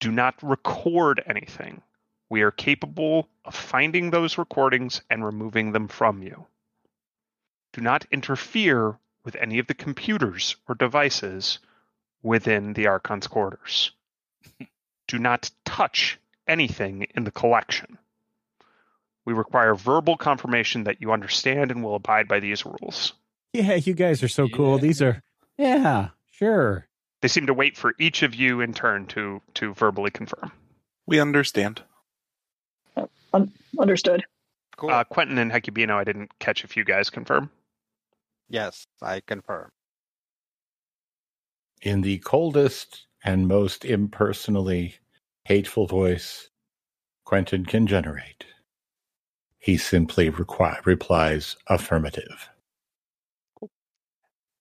[0.00, 1.82] Do not record anything.
[2.28, 6.46] We are capable of finding those recordings and removing them from you.
[7.72, 11.60] Do not interfere with any of the computers or devices
[12.22, 13.92] within the Archon's quarters.
[15.08, 17.98] Do not touch anything in the collection.
[19.24, 23.12] We require verbal confirmation that you understand and will abide by these rules.
[23.52, 24.76] Yeah, you guys are so cool.
[24.76, 24.80] Yeah.
[24.82, 25.22] These are,
[25.58, 26.86] yeah, sure.
[27.22, 30.52] They seem to wait for each of you in turn to to verbally confirm.
[31.06, 31.82] We understand.
[33.78, 34.24] Understood.
[34.76, 34.90] Cool.
[34.90, 37.50] Uh, Quentin and Hecubino, I didn't catch if you guys confirm.
[38.48, 39.70] yes, I confirm.
[41.82, 44.94] In the coldest and most impersonally
[45.44, 46.48] hateful voice
[47.24, 48.44] Quentin can generate,
[49.58, 52.48] he simply requi- replies affirmative.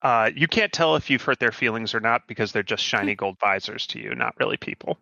[0.02, 3.16] Uh, you can't tell if you've hurt their feelings or not because they're just shiny
[3.16, 4.98] gold visors to you, not really people.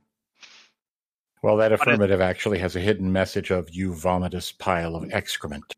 [1.42, 5.74] Well, that affirmative actually has a hidden message of you vomitous pile of excrement.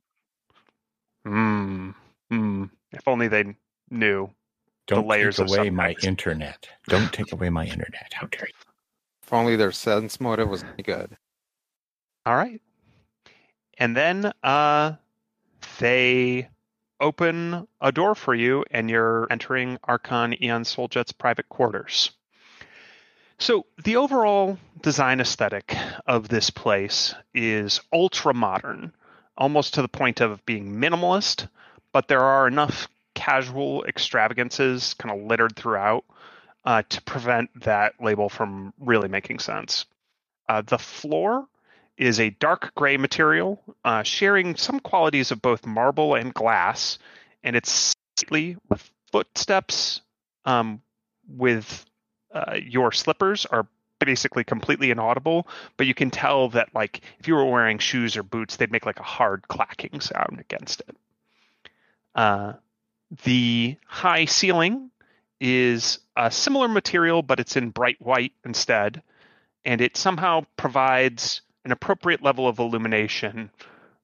[1.26, 1.92] Hmm.
[2.30, 2.66] Hmm.
[2.92, 3.56] If only they
[3.90, 4.30] knew.
[4.88, 6.68] Don't layers take of away my internet.
[6.88, 8.14] Don't take away my internet.
[8.14, 8.54] How dare you?
[9.24, 11.18] If only their sense motive was any good.
[12.26, 12.62] All right.
[13.78, 14.94] And then uh,
[15.80, 16.50] they
[17.00, 22.12] open a door for you, and you're entering Archon Eon Souljet's private quarters.
[23.38, 28.94] So, the overall design aesthetic of this place is ultra modern,
[29.38, 31.50] almost to the point of being minimalist,
[31.92, 32.88] but there are enough
[33.26, 36.06] casual extravagances kind of littered throughout
[36.64, 39.86] uh, to prevent that label from really making sense.
[40.48, 41.48] Uh, the floor
[41.98, 47.00] is a dark gray material, uh, sharing some qualities of both marble and glass,
[47.44, 50.02] and it's slightly with footsteps
[50.46, 50.80] um,
[51.28, 51.84] with
[52.32, 53.66] uh, your slippers are
[53.98, 58.22] basically completely inaudible, but you can tell that like if you were wearing shoes or
[58.22, 60.96] boots, they'd make like a hard clacking sound against it.
[62.14, 62.54] Uh,
[63.24, 64.92] the high ceiling
[65.40, 69.02] is a similar material, but it's in bright white instead,
[69.64, 73.50] and it somehow provides an appropriate level of illumination,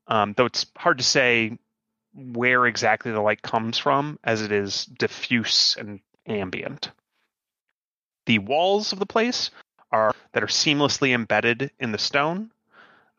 [0.08, 1.58] um, though it's hard to say
[2.14, 6.92] where exactly the light comes from, as it is diffuse and ambient.
[8.26, 9.52] The walls of the place
[9.92, 12.52] are that are seamlessly embedded in the stone.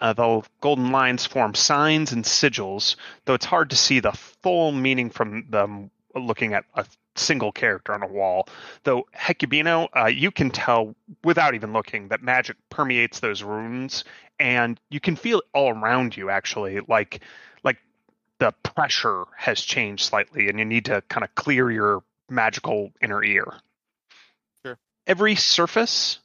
[0.03, 4.73] Uh, the golden lines form signs and sigils, though it's hard to see the full
[4.73, 6.85] meaning from them looking at a
[7.15, 8.49] single character on a wall.
[8.83, 14.03] Though Hecubino, uh, you can tell without even looking that magic permeates those runes,
[14.41, 16.31] and you can feel it all around you.
[16.31, 17.21] Actually, like
[17.63, 17.79] like
[18.41, 23.23] the pressure has changed slightly, and you need to kind of clear your magical inner
[23.23, 23.47] ear.
[24.67, 24.79] Sure.
[25.07, 26.19] Every surface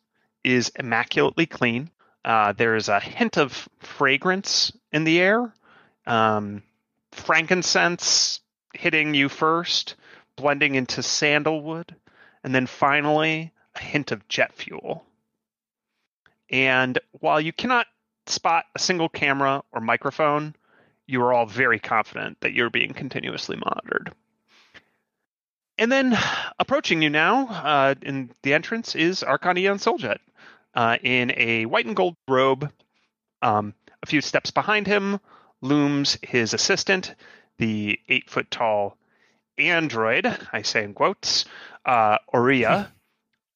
[0.44, 1.92] is immaculately clean.
[2.26, 5.54] Uh, there is a hint of fragrance in the air.
[6.06, 6.64] Um,
[7.12, 8.42] frankincense
[8.74, 9.96] hitting you first,
[10.36, 11.96] blending into sandalwood,
[12.44, 15.06] and then finally a hint of jet fuel.
[16.50, 17.88] And while you cannot
[18.26, 20.56] spot a single camera or microphone,
[21.06, 24.14] you are all very confident that you're being continuously monitored.
[25.78, 26.18] And then
[26.60, 30.18] approaching you now uh, in the entrance is Archon Eon Soljet
[30.78, 32.72] uh, in a white and gold robe.
[33.42, 35.20] Um, A few steps behind him
[35.60, 37.16] looms his assistant,
[37.58, 38.96] the eight foot tall
[39.58, 41.46] android, I say in quotes,
[41.84, 42.94] uh, Oria,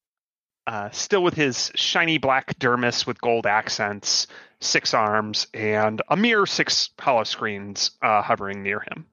[0.66, 4.26] uh, still with his shiny black dermis with gold accents,
[4.60, 9.06] six arms, and a mere six hollow screens uh, hovering near him.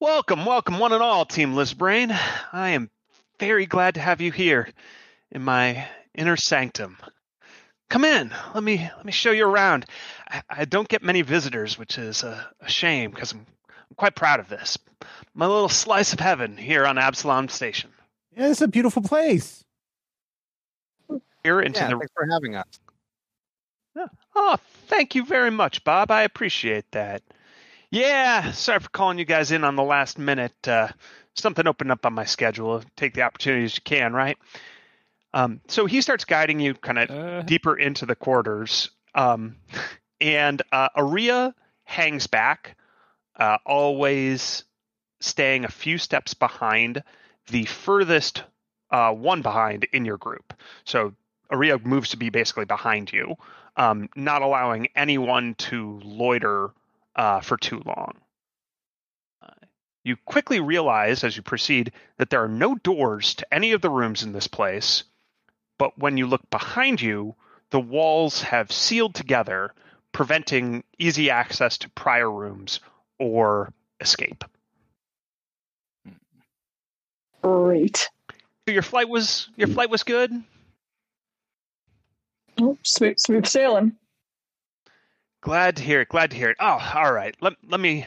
[0.00, 2.18] Welcome, welcome, one and all, Team Lizbrain.
[2.52, 2.90] I am
[3.38, 4.68] very glad to have you here
[5.30, 6.96] in my inner sanctum.
[7.88, 8.32] Come in.
[8.54, 9.86] Let me let me show you around.
[10.28, 14.16] I, I don't get many visitors, which is a, a shame because I'm, I'm quite
[14.16, 14.76] proud of this.
[15.34, 17.90] My little slice of heaven here on Absalom Station.
[18.36, 19.64] Yeah, it's a beautiful place.
[21.44, 22.66] Here into Yeah, the thanks for having us.
[24.34, 26.10] Oh, thank you very much, Bob.
[26.10, 27.22] I appreciate that.
[27.90, 30.68] Yeah, sorry for calling you guys in on the last minute.
[30.68, 30.88] Uh,
[31.34, 32.82] something opened up on my schedule.
[32.96, 34.36] Take the opportunities you can, right?
[35.36, 38.90] Um, so he starts guiding you kind of Uh, deeper into the quarters.
[39.14, 39.56] Um,
[40.18, 42.76] and uh, Aria hangs back,
[43.38, 44.64] uh, always
[45.20, 47.02] staying a few steps behind
[47.48, 48.44] the furthest
[48.90, 50.54] uh, one behind in your group.
[50.84, 51.12] So
[51.50, 53.36] Aria moves to be basically behind you,
[53.76, 56.70] um, not allowing anyone to loiter
[57.14, 58.14] uh, for too long.
[60.02, 63.90] You quickly realize as you proceed that there are no doors to any of the
[63.90, 65.04] rooms in this place,
[65.78, 67.34] but when you look behind you,
[67.70, 69.72] the walls have sealed together,
[70.12, 72.80] preventing easy access to prior rooms
[73.18, 74.44] or escape.
[77.42, 78.08] Great.
[78.66, 80.32] So your flight was your flight was good.
[82.60, 83.96] Oh, smooth, smooth sailing.
[85.42, 86.08] Glad to hear it.
[86.08, 86.56] Glad to hear it.
[86.58, 87.36] Oh, all right.
[87.40, 88.06] Let let me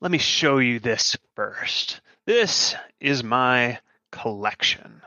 [0.00, 2.00] let me show you this first.
[2.26, 3.78] This is my
[4.10, 5.00] collection.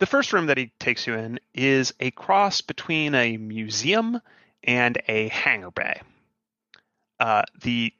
[0.00, 4.22] The first room that he takes you in is a cross between a museum
[4.64, 6.00] and a hangar bay.
[7.20, 7.92] Uh, the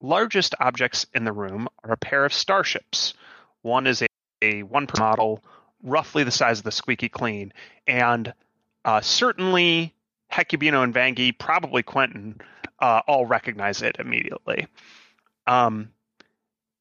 [0.00, 3.14] largest objects in the room are a pair of starships.
[3.62, 4.06] One is a,
[4.40, 5.42] a one per model,
[5.82, 7.52] roughly the size of the Squeaky Clean,
[7.84, 8.32] and
[8.84, 9.92] uh, certainly
[10.32, 12.40] Hecubino and Vangi, probably Quentin,
[12.78, 14.68] uh, all recognize it immediately.
[15.48, 15.90] Um,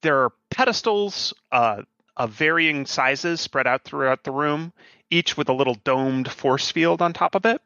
[0.04, 1.82] there are pedestals uh,
[2.20, 4.74] of varying sizes spread out throughout the room,
[5.10, 7.62] each with a little domed force field on top of it.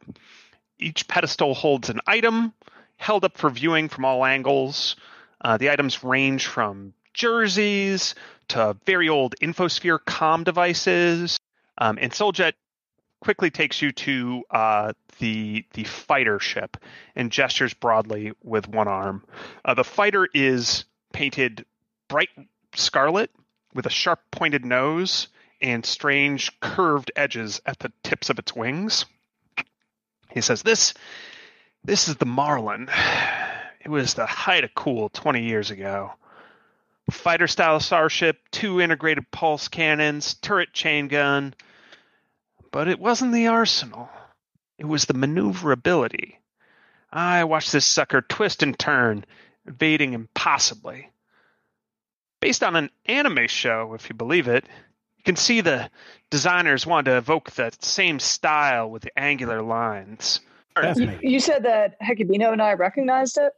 [0.80, 2.54] Each pedestal holds an item
[2.98, 4.96] held up for viewing from all angles.
[5.42, 8.16] Uh, the items range from jerseys
[8.50, 11.40] to very old infosphere comm devices.
[11.80, 12.54] Um, and Souljet
[13.22, 16.78] quickly takes you to uh, the the fighter ship
[17.16, 19.24] and gestures broadly with one arm.
[19.66, 21.66] Uh, the fighter is painted
[22.08, 22.30] bright
[22.76, 23.32] scarlet
[23.74, 25.28] with a sharp pointed nose
[25.62, 29.06] and strange curved edges at the tips of its wings.
[30.30, 30.94] He says, "This
[31.84, 32.90] this is the Marlin.
[33.82, 36.14] It was the height of cool 20 years ago."
[37.12, 41.54] Fighter style starship, two integrated pulse cannons, turret chain gun,
[42.72, 44.10] but it wasn't the arsenal.
[44.78, 46.40] It was the maneuverability.
[47.12, 49.26] I watched this sucker twist and turn,
[49.66, 51.10] evading impossibly.
[52.44, 54.66] Based on an anime show, if you believe it,
[55.16, 55.90] you can see the
[56.30, 60.42] designers wanted to evoke the same style with the angular lines.
[60.98, 63.54] You, you said that Hecubino and I recognized it.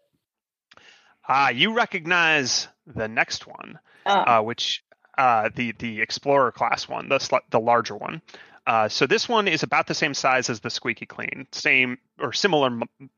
[1.28, 4.84] Ah, you recognize the next one, Ah, uh, which
[5.18, 8.22] uh, the the Explorer class one, the sl- the larger one.
[8.68, 12.34] Uh, so this one is about the same size as the Squeaky Clean, same or
[12.34, 13.10] similar m-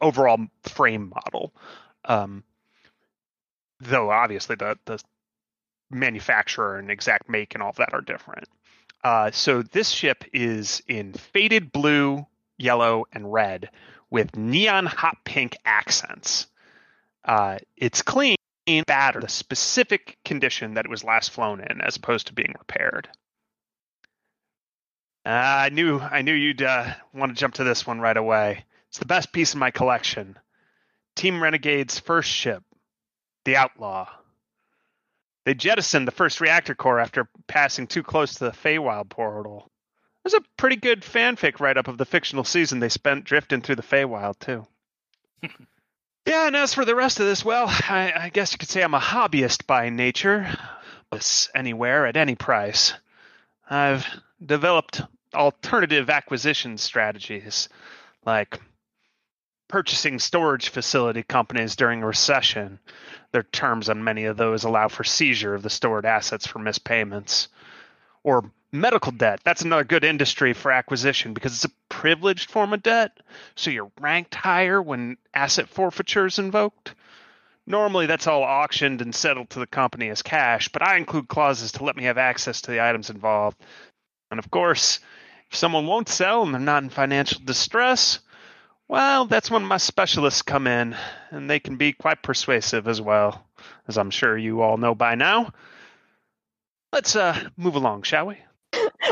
[0.00, 1.52] overall frame model.
[2.06, 2.44] Um,
[3.82, 5.02] though obviously the the
[5.90, 8.48] manufacturer and exact make and all of that are different.
[9.04, 12.24] Uh, so this ship is in faded blue,
[12.56, 13.68] yellow, and red
[14.10, 16.46] with neon hot pink accents.
[17.24, 18.36] Uh, it's clean,
[18.86, 23.08] battered, the specific condition that it was last flown in, as opposed to being repaired.
[25.24, 28.64] Uh, I knew I knew you'd uh, want to jump to this one right away.
[28.88, 30.36] It's the best piece in my collection.
[31.14, 32.62] Team Renegade's first ship,
[33.44, 34.08] the Outlaw.
[35.44, 39.68] They jettisoned the first reactor core after passing too close to the Feywild portal.
[40.22, 43.74] There's a pretty good fanfic write up of the fictional season they spent drifting through
[43.74, 44.66] the Feywild, too.
[46.26, 48.82] yeah, and as for the rest of this, well, I, I guess you could say
[48.82, 50.46] I'm a hobbyist by nature.
[51.10, 52.94] This anywhere at any price.
[53.68, 54.06] I've
[54.44, 55.02] developed
[55.34, 57.68] alternative acquisition strategies,
[58.24, 58.60] like
[59.72, 62.78] purchasing storage facility companies during a recession.
[63.32, 66.84] Their terms on many of those allow for seizure of the stored assets for missed
[66.84, 67.48] payments.
[68.22, 69.40] Or medical debt.
[69.44, 73.18] That's another good industry for acquisition because it's a privileged form of debt,
[73.54, 76.94] so you're ranked higher when asset forfeiture is invoked.
[77.66, 81.72] Normally, that's all auctioned and settled to the company as cash, but I include clauses
[81.72, 83.58] to let me have access to the items involved.
[84.30, 85.00] And of course,
[85.50, 88.18] if someone won't sell and they're not in financial distress,
[88.88, 90.96] well, that's when my specialists come in,
[91.30, 93.46] and they can be quite persuasive as well,
[93.88, 95.52] as I'm sure you all know by now.
[96.92, 98.36] Let's uh, move along, shall we?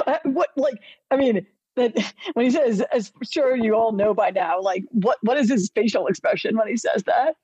[0.06, 1.46] Uh, what like I mean
[1.76, 1.94] that
[2.34, 5.70] when he says as sure you all know by now, like what what is his
[5.74, 7.36] facial expression when he says that?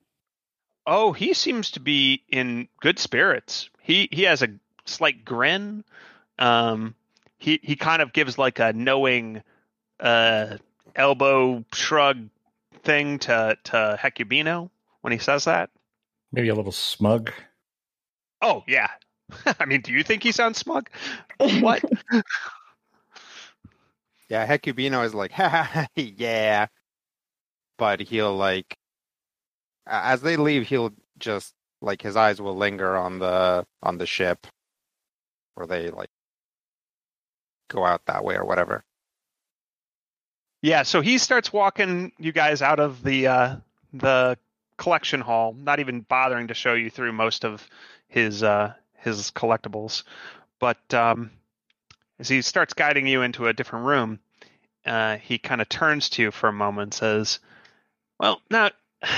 [0.85, 3.69] Oh, he seems to be in good spirits.
[3.81, 4.49] He he has a
[4.85, 5.83] slight grin.
[6.39, 6.95] Um,
[7.37, 9.43] he he kind of gives like a knowing
[9.99, 10.57] uh,
[10.97, 12.29] elbow shrug
[12.83, 14.69] thing to to Hecubino
[15.01, 15.69] when he says that.
[16.31, 17.31] Maybe a little smug.
[18.41, 18.89] Oh yeah.
[19.59, 20.89] I mean, do you think he sounds smug?
[21.39, 21.83] What?
[24.29, 26.67] Yeah, Hecubino is like, ha yeah.
[27.77, 28.75] But he'll like,
[29.85, 34.47] as they leave, he'll just like his eyes will linger on the on the ship,
[35.55, 36.09] where they like
[37.69, 38.83] go out that way or whatever.
[40.61, 43.55] Yeah, so he starts walking you guys out of the uh,
[43.93, 44.37] the
[44.77, 47.67] collection hall, not even bothering to show you through most of
[48.07, 50.03] his uh, his collectibles.
[50.59, 51.31] But um,
[52.19, 54.19] as he starts guiding you into a different room,
[54.85, 57.39] uh, he kind of turns to you for a moment and says,
[58.19, 58.71] "Well, now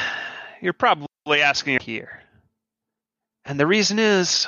[0.62, 2.22] you're probably asking here,
[3.46, 4.46] and the reason is,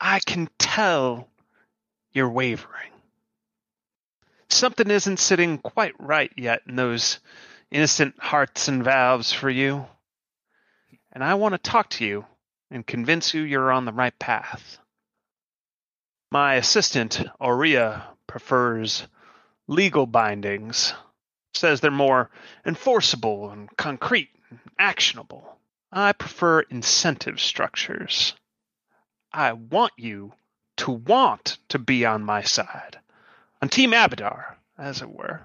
[0.00, 1.28] I can tell
[2.12, 2.93] you're wavering."
[4.54, 7.18] Something isn't sitting quite right yet in those
[7.72, 9.84] innocent hearts and valves for you.
[11.10, 12.24] And I want to talk to you
[12.70, 14.78] and convince you you're on the right path.
[16.30, 19.08] My assistant, Aria, prefers
[19.66, 20.94] legal bindings,
[21.52, 22.30] says they're more
[22.64, 25.58] enforceable and concrete and actionable.
[25.90, 28.34] I prefer incentive structures.
[29.32, 30.32] I want you
[30.76, 33.00] to want to be on my side
[33.64, 35.40] on Team Abadar, as it were.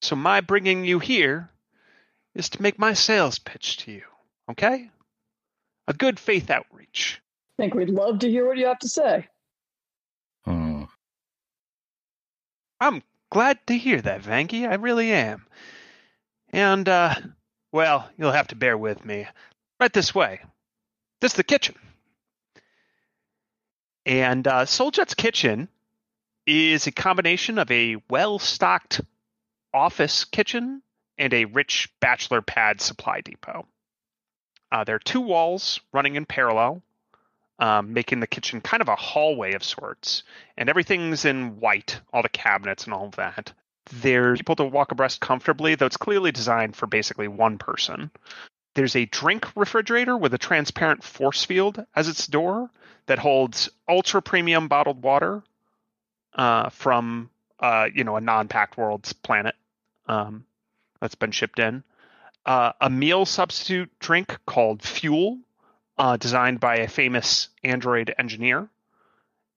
[0.00, 1.50] So my bringing you here
[2.34, 4.02] is to make my sales pitch to you,
[4.50, 4.90] okay?
[5.86, 7.20] A good faith outreach.
[7.58, 9.28] I think we'd love to hear what you have to say.
[10.46, 10.84] Hmm.
[12.80, 14.66] I'm glad to hear that, Vangi.
[14.66, 15.44] I really am.
[16.48, 17.14] And, uh,
[17.72, 19.26] well, you'll have to bear with me.
[19.78, 20.40] Right this way.
[21.20, 21.74] This is the kitchen.
[24.06, 25.68] And uh, Souljet's kitchen
[26.46, 29.00] is a combination of a well stocked
[29.74, 30.82] office kitchen
[31.18, 33.66] and a rich bachelor pad supply depot.
[34.70, 36.82] Uh, there are two walls running in parallel,
[37.58, 40.22] um, making the kitchen kind of a hallway of sorts,
[40.56, 43.52] and everything's in white, all the cabinets and all of that.
[44.02, 48.10] There's people to walk abreast comfortably, though it's clearly designed for basically one person.
[48.74, 52.70] There's a drink refrigerator with a transparent force field as its door
[53.06, 55.42] that holds ultra premium bottled water
[56.36, 59.56] uh, from uh, you know a non-Pact Worlds planet
[60.06, 60.44] um,
[61.00, 61.82] that's been shipped in.
[62.44, 65.38] Uh, a meal substitute drink called Fuel,
[65.98, 68.68] uh, designed by a famous android engineer,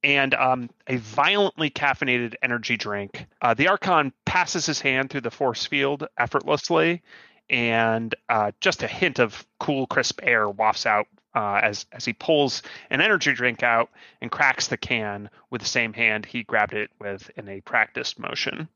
[0.03, 3.27] and um, a violently caffeinated energy drink.
[3.41, 7.03] Uh, the Archon passes his hand through the force field effortlessly,
[7.49, 12.13] and uh, just a hint of cool, crisp air wafts out uh, as as he
[12.13, 13.89] pulls an energy drink out
[14.21, 18.19] and cracks the can with the same hand he grabbed it with in a practiced
[18.19, 18.67] motion,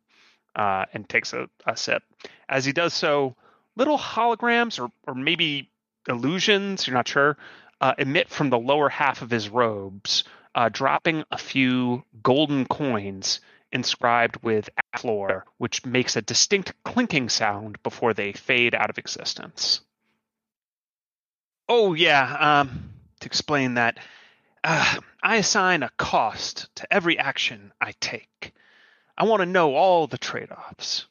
[0.56, 2.04] uh, and takes a, a sip.
[2.50, 3.36] As he does so,
[3.76, 5.70] little holograms or or maybe
[6.08, 7.38] illusions, you're not sure,
[7.82, 10.24] uh, emit from the lower half of his robes,
[10.56, 13.40] uh, dropping a few golden coins
[13.72, 19.82] inscribed with floor, which makes a distinct clinking sound before they fade out of existence.
[21.76, 23.98] Oh, yeah, um, to explain that,
[24.64, 28.54] uh, I assign a cost to every action I take.
[29.18, 31.08] I want to know all the trade offs.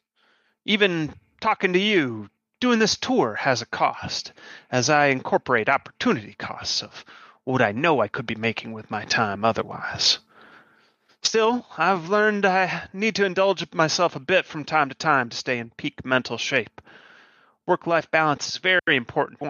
[0.63, 2.29] Even talking to you,
[2.61, 4.31] doing this tour has a cost,
[4.71, 7.03] as I incorporate opportunity costs of
[7.43, 10.19] what I know I could be making with my time otherwise.
[11.23, 15.35] Still, I've learned I need to indulge myself a bit from time to time to
[15.35, 16.79] stay in peak mental shape.
[17.65, 19.41] Work life balance is very important.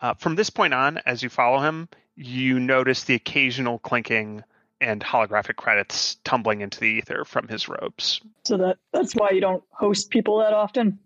[0.00, 4.42] Uh, from this point on, as you follow him, you notice the occasional clinking
[4.80, 8.20] and holographic credits tumbling into the ether from his robes.
[8.44, 10.98] So that that's why you don't host people that often.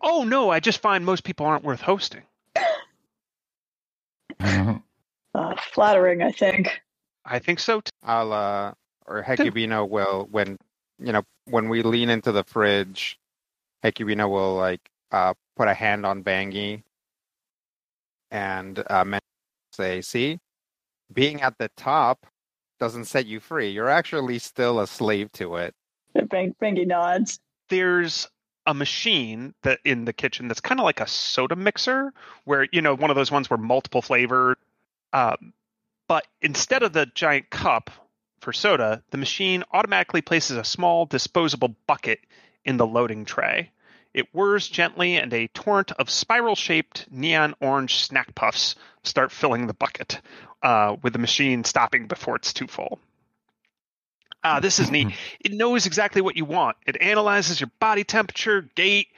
[0.00, 2.22] Oh, no, I just find most people aren't worth hosting.
[5.32, 6.80] Uh, flattering, I think.
[7.24, 7.82] I think so.
[7.82, 7.90] Too.
[8.02, 8.72] I'll uh
[9.06, 10.58] or Hecubino will when
[10.98, 13.18] you know, when we lean into the fridge,
[13.84, 14.80] Hecubino will like
[15.10, 16.82] uh, put a hand on Vangi
[18.30, 19.20] and uh, men-
[19.72, 20.38] say, "See,
[21.12, 22.26] being at the top
[22.78, 23.70] doesn't set you free.
[23.70, 25.74] You're actually still a slave to it."
[26.28, 27.40] Bang, Vangi nods.
[27.68, 28.28] there's
[28.66, 32.12] a machine that in the kitchen that's kind of like a soda mixer
[32.44, 34.56] where you know one of those ones where multiple flavor
[35.12, 35.52] um,
[36.08, 37.90] but instead of the giant cup
[38.40, 42.20] for soda the machine automatically places a small disposable bucket
[42.64, 43.70] in the loading tray
[44.14, 49.66] it whirs gently and a torrent of spiral shaped neon orange snack puffs start filling
[49.66, 50.20] the bucket
[50.62, 52.98] uh, with the machine stopping before it's too full
[54.42, 55.08] Ah, this is neat.
[55.40, 56.76] It knows exactly what you want.
[56.86, 59.08] It analyzes your body temperature, gait,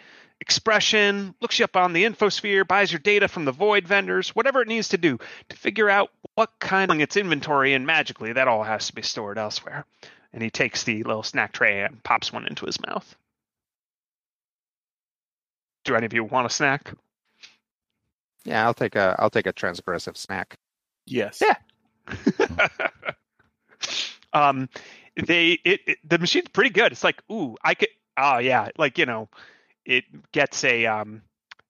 [0.41, 4.61] expression, looks you up on the infosphere, buys your data from the void vendors, whatever
[4.63, 5.19] it needs to do
[5.49, 9.03] to figure out what kind of its inventory, and magically that all has to be
[9.03, 9.85] stored elsewhere.
[10.33, 13.15] And he takes the little snack tray and pops one into his mouth.
[15.85, 16.95] Do any of you want a snack?
[18.45, 20.57] Yeah, I'll take a I'll take a transgressive snack.
[21.07, 21.43] Yes.
[21.43, 21.57] Yeah.
[24.33, 24.69] um,
[25.17, 26.93] they it, it the machine's pretty good.
[26.93, 27.89] It's like, ooh, I could.
[28.17, 29.29] Oh yeah, like you know,
[29.85, 31.23] it gets a um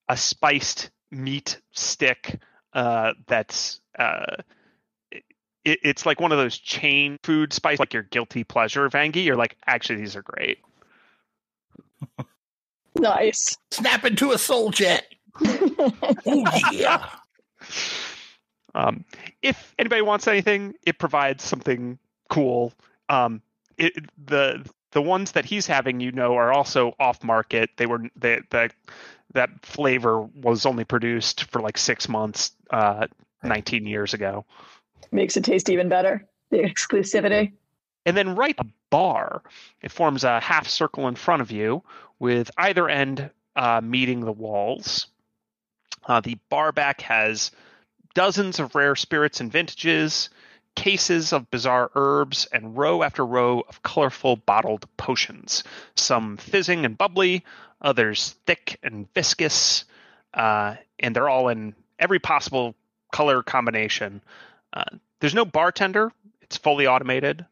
[0.09, 2.41] a spiced meat stick
[2.73, 4.37] uh that's uh
[5.11, 9.37] it, it's like one of those chain food spice like your guilty pleasure vangi you're
[9.37, 10.59] like actually these are great
[12.99, 13.57] Nice.
[13.71, 15.07] Snap into a soul jet.
[16.25, 17.09] Oh yeah.
[18.75, 19.05] Um,
[19.43, 21.99] if anybody wants anything, it provides something
[22.31, 22.73] cool.
[23.09, 23.43] Um,
[23.79, 23.93] it,
[24.25, 27.71] the the ones that he's having, you know, are also off market.
[27.77, 28.75] They were they, that
[29.35, 33.07] that flavor was only produced for like six months, uh,
[33.43, 34.45] nineteen years ago.
[35.11, 36.27] Makes it taste even better.
[36.51, 37.53] The exclusivity.
[38.05, 39.43] And then right a bar,
[39.81, 41.83] it forms a half circle in front of you,
[42.19, 45.07] with either end uh, meeting the walls.
[46.07, 47.53] Uh, the bar back has
[48.15, 50.31] dozens of rare spirits and vintages,
[50.75, 55.65] cases of bizarre herbs, and row after row of colorful bottled potions.
[55.95, 57.45] Some fizzing and bubbly,
[57.81, 59.85] others thick and viscous,
[60.35, 62.75] uh, and they're all in every possible
[63.13, 64.23] color combination.
[64.73, 64.85] Uh,
[65.21, 67.45] there's no bartender, it's fully automated,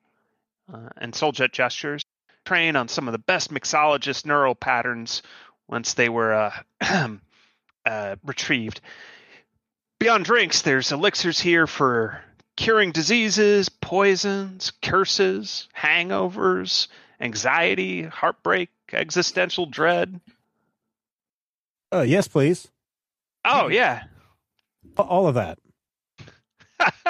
[0.97, 2.05] and Souljet gestures
[2.45, 5.23] train on some of the best mixologist neural patterns
[5.69, 6.53] once they were uh,
[7.87, 8.81] uh, retrieved.
[9.99, 12.23] Beyond drinks, there's elixirs here for
[12.57, 16.89] curing diseases, poisons, curses, hangovers,
[17.21, 20.21] anxiety, heartbreak, existential dread.
[21.93, 22.69] Uh, yes, please.
[23.45, 24.05] Oh yeah,
[24.97, 25.59] All of that.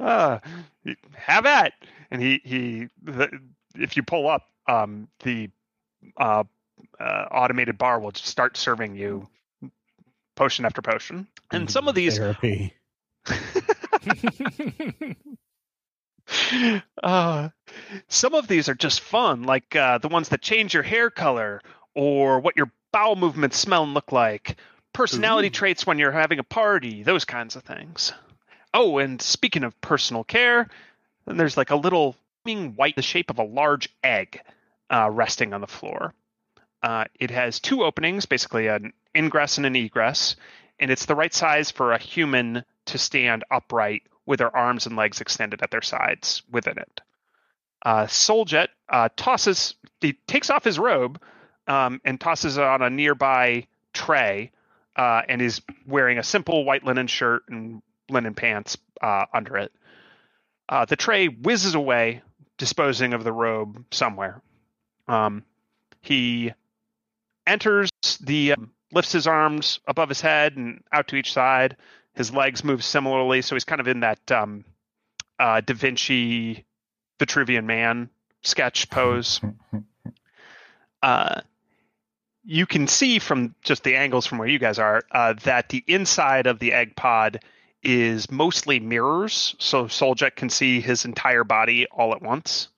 [0.00, 0.38] uh,
[1.14, 1.72] have at.
[2.10, 3.30] And he he, the,
[3.74, 5.50] if you pull up, um, the
[6.16, 6.44] uh,
[6.98, 9.28] uh, automated bar will just start serving you
[10.36, 11.26] potion after potion.
[11.50, 12.74] And some of these therapy.
[17.02, 17.48] uh,
[18.08, 21.60] some of these are just fun, like uh, the ones that change your hair color
[21.94, 24.56] or what your bowel movements smell and look like,
[24.92, 25.52] personality Ooh.
[25.52, 28.12] traits when you're having a party, those kinds of things.
[28.72, 30.68] Oh, and speaking of personal care,
[31.26, 34.40] then there's like a little white, the shape of a large egg,
[34.90, 36.14] uh, resting on the floor.
[36.82, 40.36] Uh, it has two openings, basically an ingress and an egress,
[40.78, 44.96] and it's the right size for a human to stand upright with their arms and
[44.96, 47.00] legs extended at their sides within it.
[47.84, 51.20] Uh, Souljet uh, tosses, he takes off his robe
[51.66, 54.50] um, and tosses it on a nearby tray,
[54.96, 59.72] uh, and is wearing a simple white linen shirt and linen pants uh, under it.
[60.68, 62.22] Uh, the tray whizzes away,
[62.58, 64.40] disposing of the robe somewhere.
[65.08, 65.44] Um,
[66.00, 66.52] he
[67.46, 67.90] enters
[68.20, 71.76] the um, lifts his arms above his head and out to each side.
[72.14, 74.64] His legs move similarly, so he's kind of in that um,
[75.38, 76.64] uh, Da Vinci
[77.18, 78.10] Vitruvian Man
[78.42, 79.40] sketch pose.
[81.02, 81.40] Uh,
[82.44, 85.82] you can see from just the angles from where you guys are uh, that the
[85.86, 87.42] inside of the egg pod
[87.82, 92.68] is mostly mirrors, so Souljet can see his entire body all at once.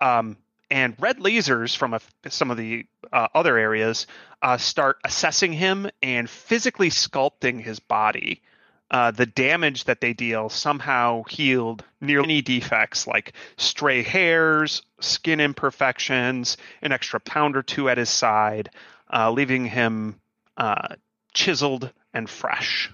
[0.00, 0.36] Um,
[0.70, 4.06] and red lasers from a, some of the uh, other areas
[4.40, 8.42] uh, start assessing him and physically sculpting his body.
[8.90, 15.38] Uh, the damage that they deal somehow healed nearly any defects like stray hairs, skin
[15.38, 18.70] imperfections, an extra pound or two at his side,
[19.12, 20.20] uh, leaving him
[20.56, 20.88] uh,
[21.32, 22.90] chiseled and fresh.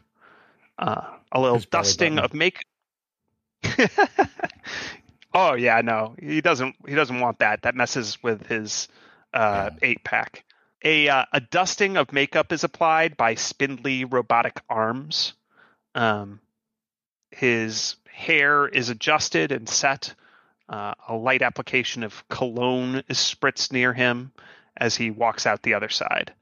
[0.78, 2.64] Uh, a little His dusting of make.
[5.38, 6.76] Oh yeah, no, he doesn't.
[6.88, 7.60] He doesn't want that.
[7.60, 8.88] That messes with his
[9.34, 10.46] uh, eight pack.
[10.82, 15.34] A uh, a dusting of makeup is applied by spindly robotic arms.
[15.94, 16.40] Um,
[17.30, 20.14] his hair is adjusted and set.
[20.70, 24.32] Uh, a light application of cologne is spritzed near him
[24.74, 26.32] as he walks out the other side.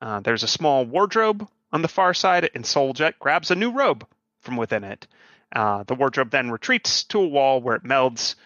[0.00, 4.06] Uh, there's a small wardrobe on the far side, and Souljet grabs a new robe
[4.40, 5.06] from within it.
[5.54, 8.36] Uh, the wardrobe then retreats to a wall where it melds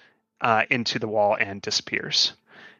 [0.40, 2.32] uh, into the wall and disappears.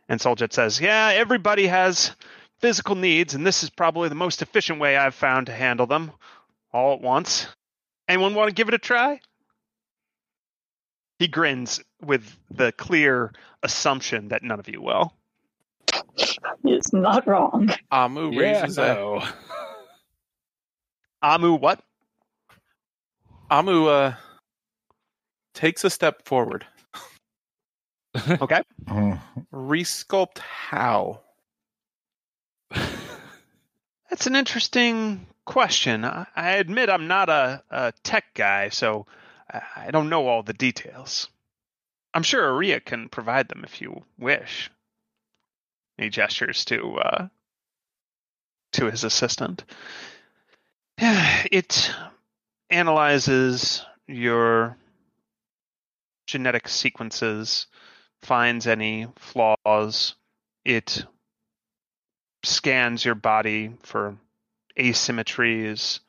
[0.08, 2.12] And Souljet says, Yeah, everybody has
[2.58, 6.12] physical needs, and this is probably the most efficient way I've found to handle them
[6.72, 7.46] all at once.
[8.08, 9.20] Anyone want to give it a try?
[11.18, 15.12] He grins with the clear assumption that none of you will.
[16.64, 17.70] It's not wrong.
[17.90, 19.22] Amu Yeah, raises a.
[21.22, 21.80] Amu, what?
[23.50, 24.14] Amu uh,
[25.54, 26.66] takes a step forward.
[28.28, 28.62] Okay.
[28.86, 29.20] Mm.
[29.52, 31.20] Resculpt how?
[32.70, 36.04] That's an interesting question.
[36.04, 39.06] I, I admit I'm not a, a tech guy, so
[39.52, 41.28] I, I don't know all the details.
[42.14, 44.70] I'm sure Aria can provide them if you wish.
[45.98, 47.28] He gestures to uh,
[48.72, 49.64] to his assistant.
[50.98, 51.90] Yeah, It
[52.70, 54.76] analyzes your
[56.26, 57.66] genetic sequences,
[58.22, 60.14] finds any flaws.
[60.64, 61.04] It
[62.42, 64.16] scans your body for
[64.78, 66.00] asymmetries,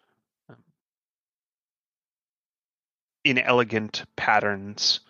[3.24, 5.02] inelegant patterns.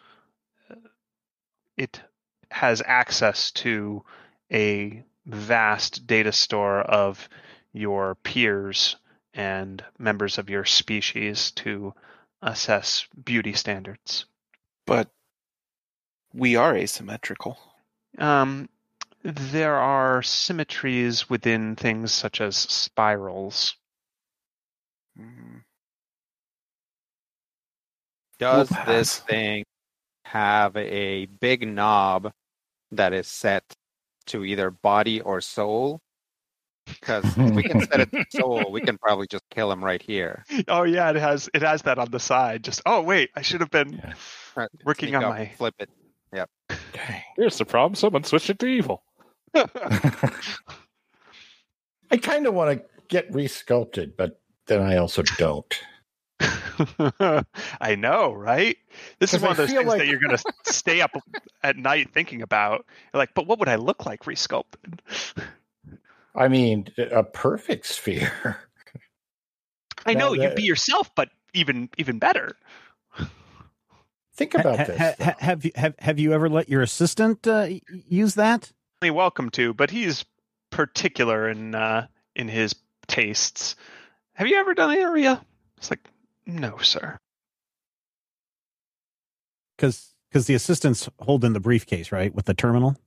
[1.78, 2.02] It
[2.50, 4.04] has access to
[4.52, 7.28] a vast data store of
[7.74, 8.96] your peers
[9.36, 11.94] and members of your species to
[12.42, 14.26] assess beauty standards.
[14.86, 15.10] But
[16.34, 17.58] we are asymmetrical.
[18.18, 18.70] Um,
[19.24, 23.76] there are symmetries within things such as spirals.
[25.20, 25.64] Mm.
[28.38, 29.64] Does We'll this thing
[30.26, 32.32] have a big knob
[32.92, 33.64] that is set
[34.28, 36.02] to either body or soul?
[36.86, 40.02] Because if we can set it to soul, we can probably just kill him right
[40.02, 40.44] here.
[40.68, 42.64] Oh yeah, it has it has that on the side.
[42.64, 44.14] Just oh wait, I should have been Yeah.
[44.86, 45.90] Working sneak on up, my- flip it.
[46.34, 46.50] Yep.
[46.94, 47.22] Dang.
[47.38, 47.96] Here's the problem.
[47.96, 49.04] Someone switched it to evil.
[52.12, 55.74] I kind of want to get resculpted, but then I also don't.
[57.80, 58.78] I know, right?
[59.20, 61.12] This is one I of those feel things that you're going to stay up
[61.64, 62.86] at night thinking about.
[63.14, 65.00] You're like, but what would I look like resculpted?
[66.36, 68.58] I mean, a perfect sphere.
[70.06, 72.56] I Now know you'd that- be yourself, but even even better.
[74.36, 74.98] Think about Ha- this.
[75.00, 78.72] ha- ha- have you have have you ever let your assistant uh, use that?
[79.02, 80.26] You're welcome to, but he's
[80.72, 82.76] particular in uh, in his
[83.08, 83.76] tastes.
[84.34, 85.42] Have you ever done the area?
[85.78, 86.06] It's like,
[86.46, 87.18] no, sir.
[89.78, 92.98] Because because the assistant's holding the briefcase, right, with the terminal.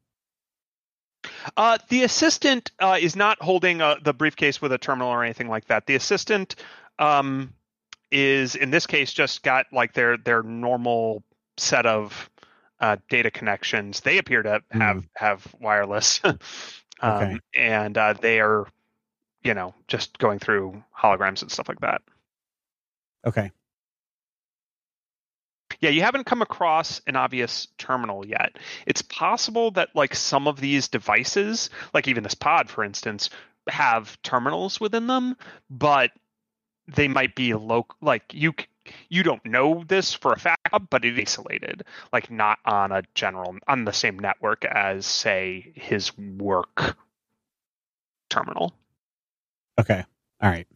[1.57, 5.49] Uh, the assistant uh, is not holding uh, the briefcase with a terminal or anything
[5.49, 5.87] like that.
[5.87, 6.55] The assistant
[6.99, 7.53] um,
[8.11, 11.23] is, in this case, just got like their their normal
[11.57, 12.31] set of
[12.81, 14.01] uh, data connections.
[14.01, 16.39] They appear to have have wireless, um,
[17.03, 17.39] Okay.
[17.55, 18.67] and uh, they are,
[19.43, 22.03] you know, just going through holograms and stuff like that.
[23.27, 23.51] Okay.
[25.81, 28.57] Yeah, you haven't come across an obvious terminal yet.
[28.87, 33.31] It's possible that like some of these devices, like even this pod for instance,
[33.69, 35.37] have terminals within them,
[35.71, 36.11] but
[36.89, 38.55] they might be local like you
[39.11, 43.03] you don't know this for a fact, but it is isolated, like not on a
[43.15, 46.97] general on the same network as say his work
[48.31, 48.75] terminal.
[49.79, 50.05] Okay.
[50.41, 50.67] All right.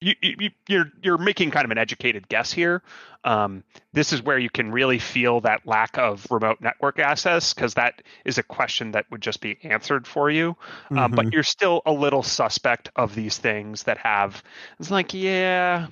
[0.00, 2.82] You, you you're you're making kind of an educated guess here.
[3.24, 7.74] Um, this is where you can really feel that lack of remote network access because
[7.74, 10.56] that is a question that would just be answered for you.
[10.90, 11.16] Um, Mhm.
[11.16, 14.42] but you're still a little suspect of these things that have.
[14.78, 15.88] It's like yeah.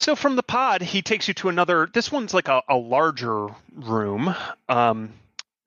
[0.00, 1.88] So from the pod, he takes you to another.
[1.92, 4.34] This one's like a, a larger room.
[4.68, 5.12] Um,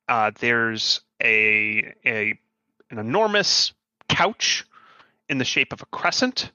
[0.08, 2.38] uh, there's a a
[2.90, 3.74] an enormous
[4.10, 4.66] couch
[5.30, 6.52] in the shape of a crescent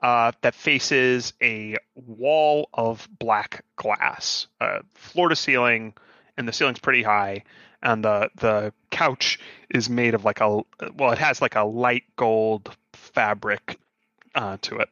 [0.00, 5.94] uh, that faces a wall of black glass, uh, floor to ceiling,
[6.36, 7.44] and the ceiling's pretty high.
[7.82, 9.38] And the the couch
[9.70, 10.62] is made of like a
[10.94, 13.78] well, it has like a light gold fabric
[14.34, 14.88] uh, to it.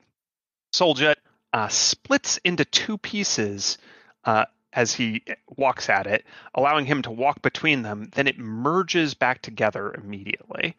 [0.72, 1.16] Souljet
[1.52, 3.78] uh, splits into two pieces
[4.24, 5.22] uh, as he
[5.56, 8.10] walks at it, allowing him to walk between them.
[8.14, 10.76] Then it merges back together immediately.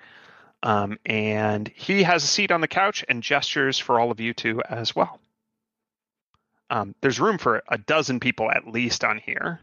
[0.63, 4.33] Um, and he has a seat on the couch and gestures for all of you
[4.35, 5.19] to as well.
[6.69, 9.61] Um, there's room for a dozen people at least on here,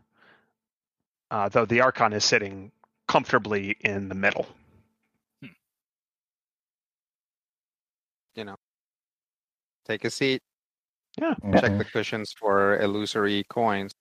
[1.30, 2.72] uh, though the Archon is sitting
[3.06, 4.46] comfortably in the middle.
[8.34, 8.56] You know,
[9.86, 10.42] take a seat.
[11.20, 11.34] Yeah.
[11.52, 13.92] Check the cushions for illusory coins.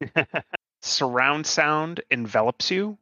[0.82, 2.98] Surround sound envelops you.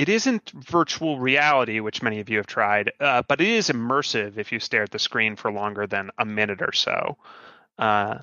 [0.00, 4.38] It isn't virtual reality, which many of you have tried, uh, but it is immersive
[4.38, 7.18] if you stare at the screen for longer than a minute or so.
[7.78, 8.20] Uh,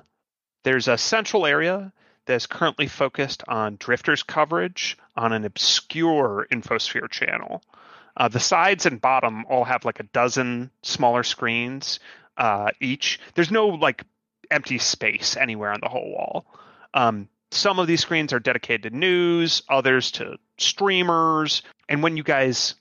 [0.64, 1.92] there's a central area
[2.26, 7.62] that's currently focused on drifters coverage on an obscure infosphere channel.
[8.16, 12.00] Uh, the sides and bottom all have like a dozen smaller screens
[12.38, 13.20] uh, each.
[13.36, 14.02] There's no like
[14.50, 16.46] empty space anywhere on the whole wall.
[16.92, 21.62] Um, some of these screens are dedicated to news, others to streamers.
[21.88, 22.74] And when you guys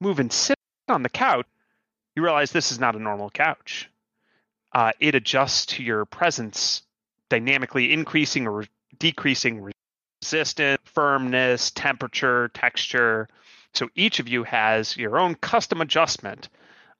[0.00, 0.56] move and sit
[0.88, 1.46] on the couch,
[2.14, 3.88] you realize this is not a normal couch.
[4.72, 6.82] Uh, it adjusts to your presence,
[7.28, 8.64] dynamically increasing or
[8.98, 9.70] decreasing
[10.22, 13.28] resistance, firmness, temperature, texture.
[13.74, 16.48] So each of you has your own custom adjustment,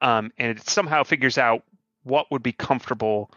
[0.00, 1.62] um, and it somehow figures out
[2.02, 3.30] what would be comfortable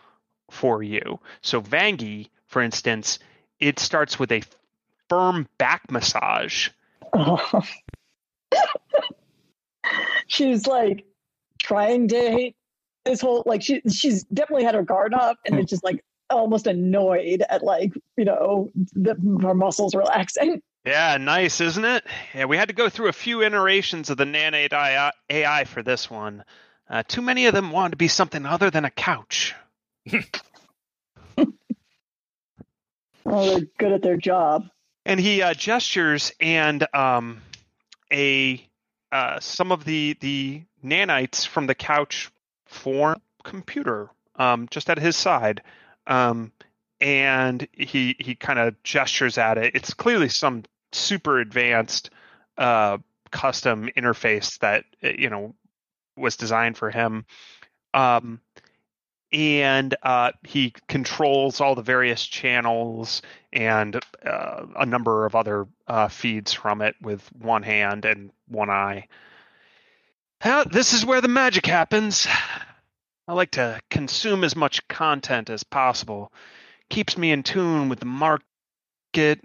[0.50, 1.20] for you.
[1.42, 3.20] So Vangi, for instance,
[3.60, 4.42] it starts with a
[5.10, 6.70] firm back massage.
[10.28, 11.06] she's like
[11.60, 12.56] trying to hate
[13.06, 16.66] this whole like she she's definitely had her guard up and it's just like almost
[16.68, 20.62] annoyed at like you know the, her muscles relaxing.
[20.86, 22.06] Yeah, nice, isn't it?
[22.36, 26.12] Yeah, we had to go through a few iterations of the nanite AI for this
[26.12, 26.44] one.
[26.88, 29.56] Uh, too many of them wanted to be something other than a couch.
[33.26, 34.70] well, they're good at their job.
[35.06, 37.42] And he uh, gestures, and um,
[38.12, 38.66] a
[39.12, 42.32] uh, some of the the nanites from the couch
[42.66, 45.62] form computer um, just at his side.
[46.08, 46.52] Um,
[47.02, 49.76] and he he kind of gestures at it.
[49.76, 52.10] It's clearly some super advanced
[52.58, 52.98] uh,
[53.32, 55.56] custom interface that you know
[56.16, 57.26] was designed for him.
[57.94, 58.40] Um,
[59.32, 63.22] and uh, he controls all the various channels
[63.52, 68.70] and uh, a number of other uh, feeds from it with one hand and one
[68.70, 69.08] eye.
[70.72, 72.28] this is where the magic happens.
[73.28, 76.32] I like to consume as much content as possible.
[76.90, 79.42] Keeps me in tune with the market,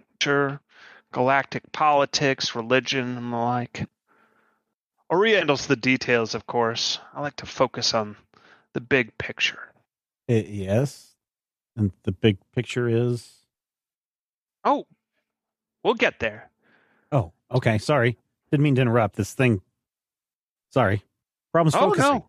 [1.12, 3.86] galactic politics, religion, and the like.
[5.08, 6.98] Ori handles the details, of course.
[7.14, 8.16] I like to focus on
[8.74, 9.69] the big picture.
[10.30, 11.16] It, yes.
[11.76, 13.32] And the big picture is.
[14.64, 14.86] Oh,
[15.82, 16.52] we'll get there.
[17.10, 17.78] Oh, okay.
[17.78, 18.16] Sorry.
[18.52, 19.60] Didn't mean to interrupt this thing.
[20.70, 21.02] Sorry.
[21.52, 22.22] Problems oh, focusing.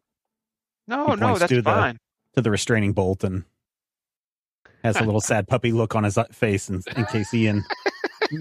[0.88, 2.00] No, no, no that's to fine.
[2.34, 3.44] The, to the restraining bolt and
[4.84, 7.64] has a little sad puppy look on his uh, face in, in case Ian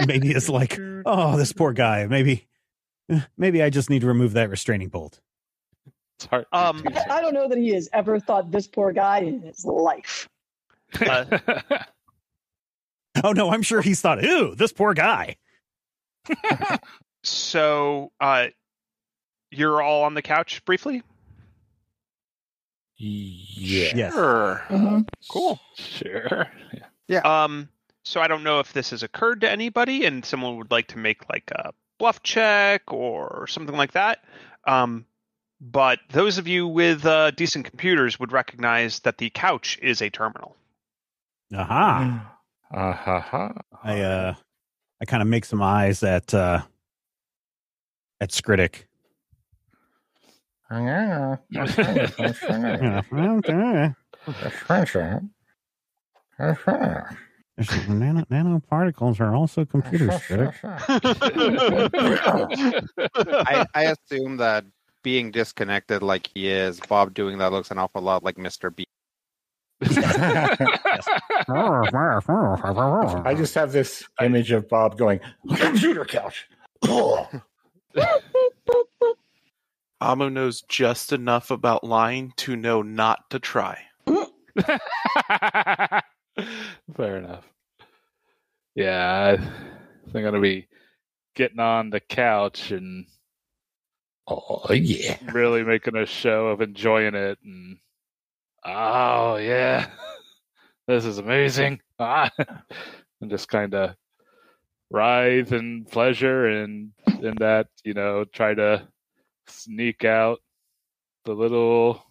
[0.07, 2.07] maybe is like, oh, this poor guy.
[2.07, 2.49] Maybe,
[3.37, 5.21] maybe I just need to remove that restraining bolt.
[6.21, 6.45] It's hard.
[6.53, 9.65] Um, I, I don't know that he has ever thought this poor guy in his
[9.65, 10.29] life.
[11.01, 11.25] Uh,
[13.25, 15.37] oh no, I'm sure he's thought, ew, this poor guy.
[17.23, 18.49] so, uh,
[19.51, 21.03] you're all on the couch briefly.
[22.99, 23.93] Yeah.
[23.95, 24.13] Yes.
[24.13, 24.63] Sure.
[24.69, 25.09] Mhm.
[25.31, 25.59] Cool.
[25.75, 26.49] sure.
[27.09, 27.21] Yeah.
[27.21, 27.71] Um,
[28.05, 30.99] so I don't know if this has occurred to anybody, and someone would like to
[30.99, 34.23] make like a bluff check or something like that.
[34.67, 35.07] Um,
[35.61, 40.09] but those of you with uh, decent computers would recognize that the couch is a
[40.11, 40.57] terminal.
[41.55, 42.37] Aha.
[42.73, 43.53] Uh ha ha.
[43.83, 44.35] I uh
[45.01, 46.63] I kind of make some eyes at uh
[48.21, 48.85] at Skritic.
[50.71, 51.37] Yeah.
[53.11, 53.13] Yeah.
[54.29, 55.19] Okay.
[57.89, 60.55] Nano, nanoparticles are also computers, Skritic.
[63.47, 64.65] I, I assume that
[65.03, 68.75] being disconnected like he is, Bob doing that looks an awful lot like Mr.
[68.75, 68.87] B.
[73.25, 75.21] I just have this image of Bob going,
[75.57, 76.49] computer couch.
[80.03, 83.79] Amu knows just enough about lying to know not to try.
[86.97, 87.45] Fair enough.
[88.75, 90.69] Yeah, I think I'm gonna be
[91.35, 93.07] getting on the couch and
[94.31, 95.19] oh, yeah.
[95.33, 97.39] really making a show of enjoying it.
[97.45, 97.79] And
[98.65, 99.91] oh yeah,
[100.87, 101.81] this is amazing.
[101.99, 102.31] Ah,
[103.21, 103.95] and just kind of
[104.91, 106.91] writhe in pleasure and
[107.23, 108.87] in that you know try to
[109.47, 110.39] sneak out
[111.25, 112.03] the little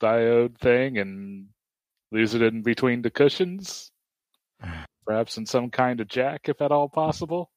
[0.00, 1.46] diode thing and
[2.12, 3.90] lose it in between the cushions
[5.06, 7.50] perhaps in some kind of jack if at all possible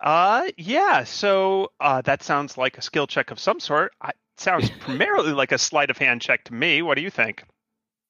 [0.00, 1.04] Uh, yeah.
[1.04, 3.92] So uh, that sounds like a skill check of some sort.
[4.00, 6.82] I, sounds primarily like a sleight of hand check to me.
[6.82, 7.44] What do you think?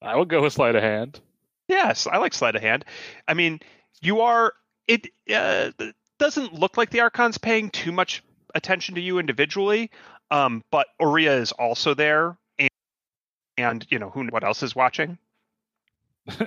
[0.02, 1.20] i will go with sleight of hand
[1.68, 2.84] Yes, I like sleight of hand.
[3.28, 3.60] I mean,
[4.00, 4.54] you are.
[4.88, 5.70] It uh,
[6.18, 8.24] doesn't look like the Archon's paying too much
[8.56, 9.92] attention to you individually,
[10.32, 12.70] um, but Oria is also there, and,
[13.56, 15.16] and you know who what else is watching.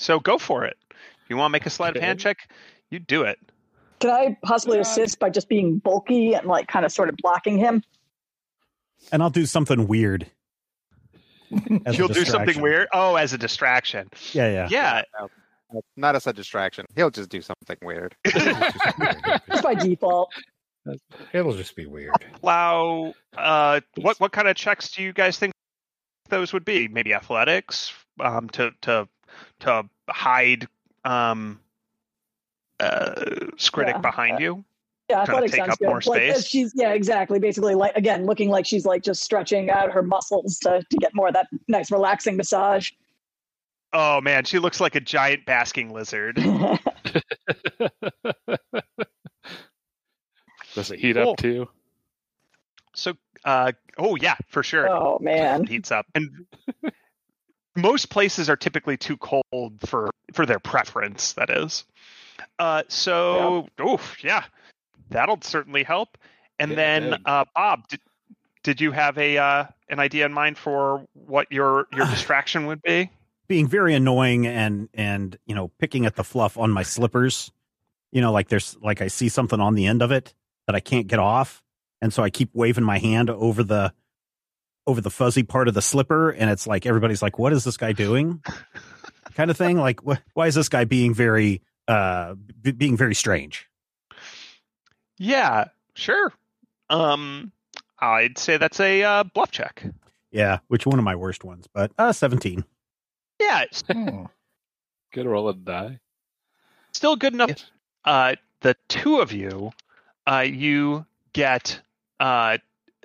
[0.00, 0.76] So go for it.
[0.90, 2.48] If you want to make a sleight of hand check,
[2.90, 3.38] you do it.
[4.00, 4.82] Can I possibly God.
[4.82, 7.82] assist by just being bulky and like kind of sort of blocking him?
[9.12, 10.26] And I'll do something weird.
[11.86, 12.88] as a You'll do something weird.
[12.92, 14.08] Oh, as a distraction.
[14.32, 14.68] Yeah, yeah.
[14.70, 15.02] Yeah.
[15.72, 16.86] No, Not as a distraction.
[16.96, 18.14] He'll just do something weird.
[18.26, 20.30] Just by default.
[21.32, 22.12] It'll just be weird.
[22.42, 23.14] Allow.
[23.36, 25.52] Uh, what what kind of checks do you guys think
[26.30, 26.88] those would be?
[26.88, 27.92] Maybe athletics.
[28.18, 29.08] Um, to to
[29.60, 30.66] to hide
[31.04, 31.60] um,
[32.80, 33.14] uh,
[33.56, 33.98] Skritic Yeah.
[33.98, 34.64] behind you.
[35.08, 35.86] Yeah, Kinda athletic take sounds up good.
[35.88, 36.46] more Like space?
[36.46, 37.38] she's yeah, exactly.
[37.40, 41.14] Basically, like again, looking like she's like just stretching out her muscles to to get
[41.14, 42.90] more of that nice relaxing massage.
[43.92, 46.36] Oh man, she looks like a giant basking lizard.
[50.74, 51.32] does it heat Cool.
[51.32, 51.68] up too
[52.94, 53.14] So,
[53.44, 54.88] uh, oh yeah, for sure.
[54.88, 55.66] oh man.
[55.68, 56.46] heats up and
[57.76, 61.84] most places are typically too cold for for their preference that is
[62.58, 64.44] uh so oof yeah
[65.10, 66.16] that'll certainly help
[66.58, 68.00] and Yeah, then uh bob did,
[68.62, 72.82] did you have a uh an idea in mind for what your your distraction would
[72.82, 73.10] be
[73.48, 77.50] Being very annoying and and you know picking at the fluff on my slippers.
[78.12, 80.34] You know, like there's like I see something on the end of it
[80.66, 81.62] that I can't get off,
[82.00, 83.92] and so I keep waving my hand over the
[84.86, 87.76] over the fuzzy part of the slipper, and it's like everybody's like, "What is this
[87.76, 88.42] guy doing?"
[89.34, 89.76] kind of thing.
[89.78, 93.68] Like, wh- why is this guy being very uh b- being very strange?
[95.18, 96.32] yeah sure
[96.88, 97.52] um
[97.98, 99.82] i'd say that's a uh, bluff check
[100.32, 102.64] Yeah, which one of my worst ones, but uh, seventeen.
[103.40, 104.26] yeah Hmm.
[105.12, 106.00] good roll of the die
[106.92, 107.50] still good enough.
[108.04, 109.72] Uh, the two of you,
[110.26, 111.80] uh, you get
[112.20, 112.58] uh,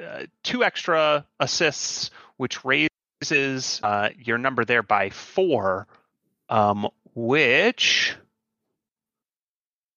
[0.03, 5.87] uh, two extra assists, which raises uh, your number there by four,
[6.49, 8.15] um, which,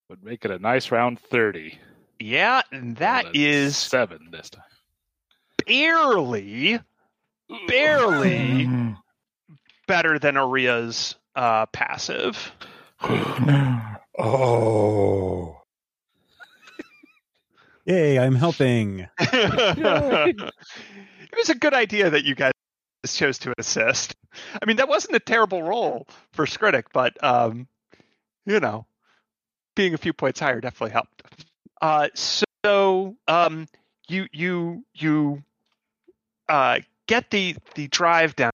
[0.09, 1.77] would make it a nice round 30
[2.21, 4.63] yeah, and that Well, that's is seven this time
[5.69, 6.79] barely,
[7.67, 8.67] barely
[9.87, 12.51] better than Aria's uh, passive.
[14.19, 15.55] oh.
[17.85, 19.07] Yay, I'm helping.
[19.19, 20.51] it
[21.35, 22.51] was a good idea that you guys
[23.07, 24.15] chose to assist.
[24.61, 27.67] I mean, that wasn't a terrible role for Skritic, but um,
[28.45, 28.85] you know,
[29.79, 31.23] being a few points higher definitely helped.
[31.81, 33.65] Uh, so um,
[34.09, 35.41] you you you
[36.49, 38.51] uh, get the the drive down.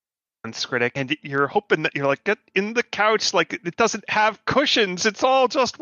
[0.50, 4.46] Skritic, and you're hoping that you're like get in the couch like it doesn't have
[4.46, 5.76] cushions it's all just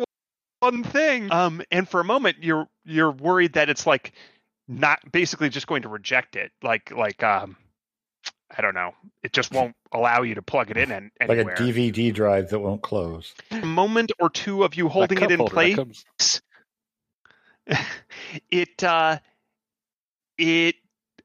[0.62, 4.14] one thing um and for a moment you're you're worried that it's like
[4.70, 7.58] not basically just going to reject it like like um
[8.58, 8.91] i don't know.
[9.24, 12.60] It just won't allow you to plug it in an, Like a DVD drive that
[12.60, 13.34] won't close.
[13.51, 16.41] a moment or two of you holding it in holder place comes-
[18.51, 19.18] it uh
[20.38, 20.76] it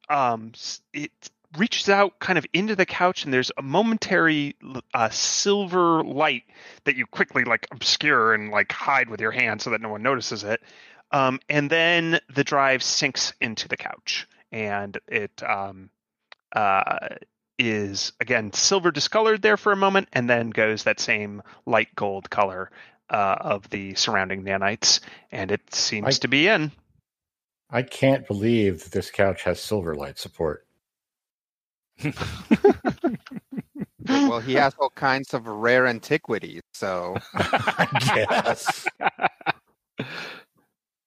[0.09, 0.53] um
[0.93, 1.11] it
[1.57, 4.55] reaches out kind of into the couch and there's a momentary
[4.93, 6.43] uh, silver light
[6.85, 10.03] that you quickly like obscure and like hide with your hand so that no one
[10.03, 10.61] notices it.
[11.11, 15.89] Um and then the drive sinks into the couch and it um
[16.53, 17.09] uh
[17.59, 22.31] is again silver discolored there for a moment and then goes that same light gold
[22.31, 22.71] color
[23.11, 25.01] uh, of the surrounding nanites
[25.33, 26.71] and it seems I- to be in
[27.71, 30.65] I can't believe that this couch has Silverlight support.
[34.09, 38.87] well, he has all kinds of rare antiquities, so I guess.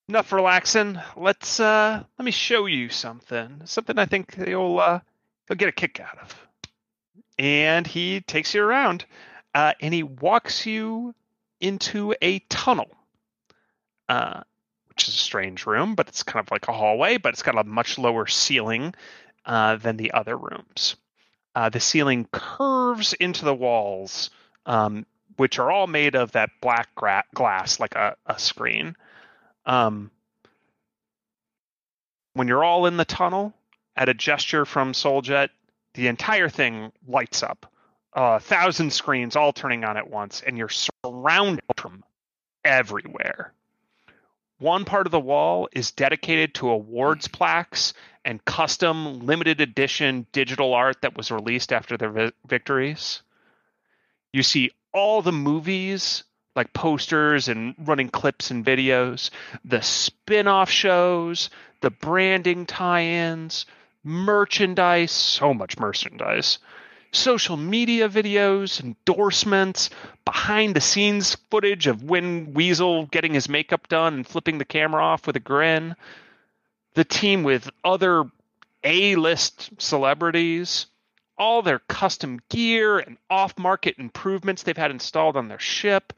[0.08, 0.98] enough relaxing.
[1.16, 3.62] Let's uh let me show you something.
[3.64, 5.00] Something I think you'll uh
[5.52, 6.34] you'll get a kick out of.
[7.38, 9.04] And he takes you around.
[9.54, 11.14] Uh and he walks you
[11.60, 12.90] into a tunnel.
[14.08, 14.42] Uh
[14.86, 17.58] which is a strange room, but it's kind of like a hallway, but it's got
[17.58, 18.94] a much lower ceiling
[19.44, 20.96] uh than the other rooms.
[21.54, 24.30] Uh the ceiling curves into the walls
[24.64, 25.04] um
[25.36, 28.94] which are all made of that black gra- glass, like a, a screen.
[29.64, 30.10] Um,
[32.34, 33.54] when you're all in the tunnel,
[33.96, 35.50] at a gesture from Souljet,
[35.94, 37.70] the entire thing lights up.
[38.14, 42.04] A thousand screens all turning on at once, and you're surrounded from
[42.64, 43.52] everywhere.
[44.58, 50.74] One part of the wall is dedicated to awards plaques and custom limited edition digital
[50.74, 53.22] art that was released after their vi- victories.
[54.32, 56.22] You see all the movies,
[56.54, 59.30] like posters and running clips and videos,
[59.64, 63.66] the spin off shows, the branding tie ins,
[64.04, 66.58] merchandise, so much merchandise,
[67.12, 69.90] social media videos, endorsements,
[70.24, 75.02] behind the scenes footage of Win Weasel getting his makeup done and flipping the camera
[75.02, 75.94] off with a grin,
[76.94, 78.24] the team with other
[78.84, 80.86] A list celebrities,
[81.38, 86.12] all their custom gear and off market improvements they've had installed on their ship,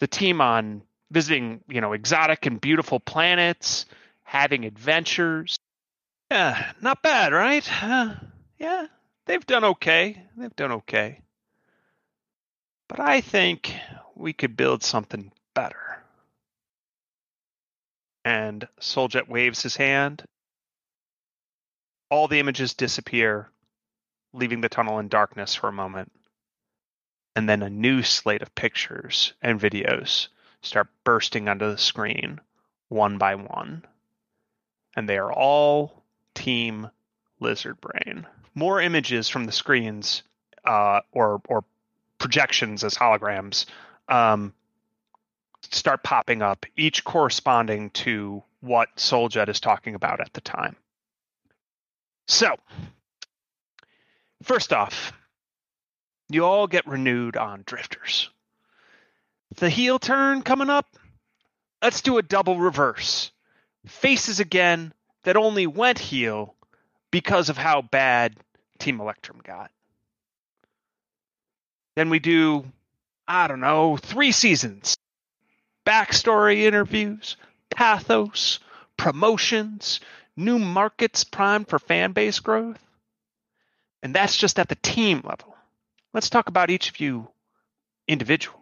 [0.00, 3.86] the team on visiting, you know, exotic and beautiful planets,
[4.24, 5.56] having adventures.
[6.34, 7.64] Yeah, not bad, right?
[7.80, 8.16] Uh,
[8.58, 8.88] yeah,
[9.24, 10.20] they've done okay.
[10.36, 11.20] They've done okay.
[12.88, 13.72] But I think
[14.16, 16.02] we could build something better.
[18.24, 20.24] And Souljet waves his hand.
[22.10, 23.48] All the images disappear,
[24.32, 26.10] leaving the tunnel in darkness for a moment.
[27.36, 30.26] And then a new slate of pictures and videos
[30.62, 32.40] start bursting onto the screen
[32.88, 33.84] one by one.
[34.96, 36.03] And they are all
[36.34, 36.90] Team
[37.40, 38.26] Lizard Brain.
[38.54, 40.22] More images from the screens
[40.64, 41.64] uh, or or
[42.18, 43.66] projections as holograms
[44.08, 44.54] um,
[45.70, 50.76] start popping up, each corresponding to what Souljet is talking about at the time.
[52.26, 52.56] So,
[54.42, 55.12] first off,
[56.30, 58.30] you all get renewed on Drifters.
[59.56, 60.86] The heel turn coming up.
[61.82, 63.30] Let's do a double reverse.
[63.86, 64.94] Faces again
[65.24, 66.54] that only went heel
[67.10, 68.36] because of how bad
[68.78, 69.70] Team Electrum got.
[71.96, 72.64] Then we do,
[73.26, 74.96] I don't know, three seasons.
[75.86, 77.36] Backstory interviews,
[77.70, 78.58] pathos,
[78.96, 80.00] promotions,
[80.36, 82.80] new markets primed for fan base growth.
[84.02, 85.56] And that's just at the team level.
[86.12, 87.28] Let's talk about each of you
[88.06, 88.60] individually.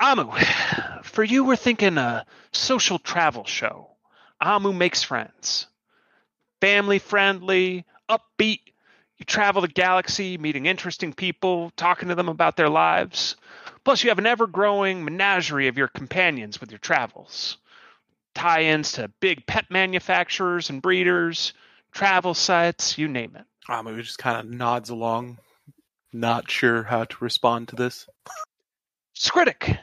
[0.00, 0.30] Amu,
[1.02, 3.91] for you, we're thinking a social travel show.
[4.42, 5.68] Amu makes friends.
[6.60, 8.60] Family friendly, upbeat.
[9.16, 13.36] You travel the galaxy, meeting interesting people, talking to them about their lives.
[13.84, 17.58] Plus, you have an ever growing menagerie of your companions with your travels.
[18.34, 21.52] Tie ins to big pet manufacturers and breeders,
[21.92, 23.44] travel sites, you name it.
[23.68, 25.38] Amu just kind of nods along,
[26.12, 28.08] not sure how to respond to this.
[29.16, 29.78] Skritic,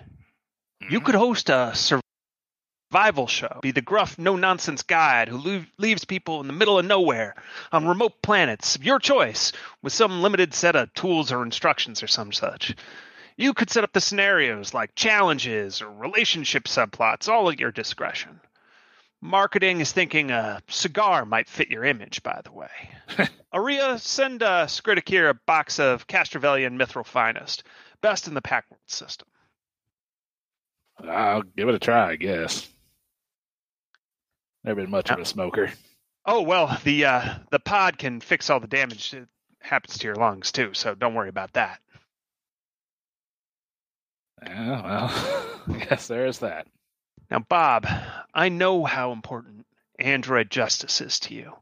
[0.82, 1.06] you mm-hmm.
[1.06, 1.72] could host a
[2.90, 3.60] survival show.
[3.62, 7.36] Be the gruff, no nonsense guide who leave, leaves people in the middle of nowhere
[7.72, 9.52] on remote planets of your choice
[9.84, 12.76] with some limited set of tools or instructions or some such.
[13.38, 18.40] You could set up the scenarios like challenges or relationship subplots, all at your discretion.
[19.22, 22.70] Marketing is thinking a cigar might fit your image, by the way.
[23.54, 24.68] Aria, send uh,
[25.06, 27.62] here a box of Castrovellian Mithril Finest,
[28.02, 29.28] best in the Pact World system.
[31.08, 32.68] I'll give it a try, I guess.
[34.64, 35.72] Never been much of a smoker.
[36.26, 39.28] Oh well, the uh, the pod can fix all the damage that
[39.62, 41.80] happens to your lungs too, so don't worry about that.
[44.44, 46.68] Yeah, well, I guess there's that.
[47.30, 47.88] Now, Bob,
[48.34, 49.66] I know how important
[50.00, 51.56] Android justice is to you.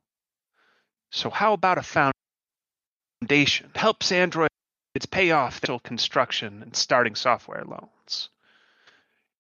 [1.12, 2.14] So how about a
[3.22, 4.50] foundation helps Androids
[5.12, 8.30] pay off their construction and starting software loans?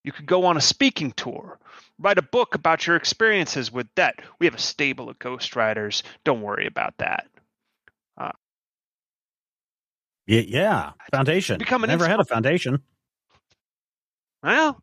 [0.07, 1.59] You could go on a speaking tour,
[1.99, 4.21] write a book about your experiences with debt.
[4.39, 6.01] We have a stable of ghostwriters.
[6.23, 7.27] Don't worry about that.
[8.17, 8.31] Uh,
[10.25, 10.91] yeah, yeah.
[11.11, 11.57] Foundation.
[11.57, 12.81] Become an Never had a foundation.
[14.41, 14.81] Well,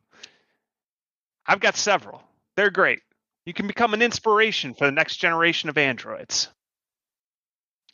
[1.47, 2.23] I've got several.
[2.59, 3.01] They're great.
[3.47, 6.49] You can become an inspiration for the next generation of androids.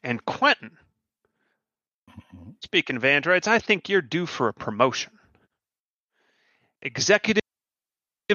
[0.03, 0.73] And Quentin,
[2.11, 2.51] mm-hmm.
[2.65, 5.13] speaking of androids, I think you're due for a promotion.
[6.83, 7.43] Executive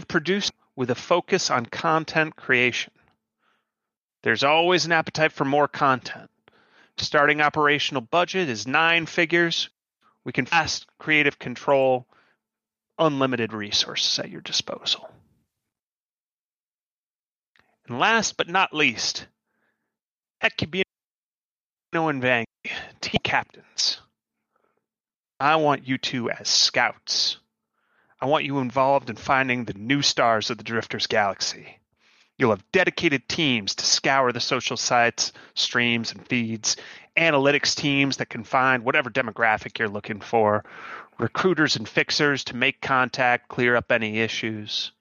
[0.08, 2.94] producer with a focus on content creation.
[4.24, 6.30] There's always an appetite for more content.
[6.98, 9.70] Starting operational budget is nine figures.
[10.24, 12.08] We can fast creative control,
[12.98, 15.10] unlimited resources at your disposal.
[17.88, 19.28] And last but not least,
[20.44, 20.84] Hecubino
[21.94, 22.46] and Vang,
[23.02, 24.00] team captains.
[25.40, 27.38] I want you two as scouts.
[28.26, 31.78] I want you involved in finding the new stars of the Drifters galaxy.
[32.40, 36.76] You'll have dedicated teams to scour the social sites, streams, and feeds,
[37.16, 40.66] analytics teams that can find whatever demographic you're looking for,
[41.20, 44.92] recruiters and fixers to make contact, clear up any issues.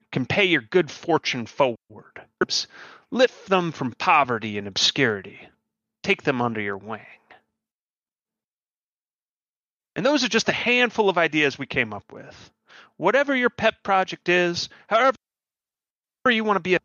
[0.00, 2.22] You can pay your good fortune forward,
[3.10, 5.38] lift them from poverty and obscurity,
[6.02, 7.02] take them under your wing.
[9.96, 12.50] And those are just a handful of ideas we came up with.
[12.96, 15.16] Whatever your pet project is, however
[16.28, 16.78] you want to be,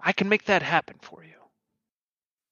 [0.00, 1.34] I can make that happen for you.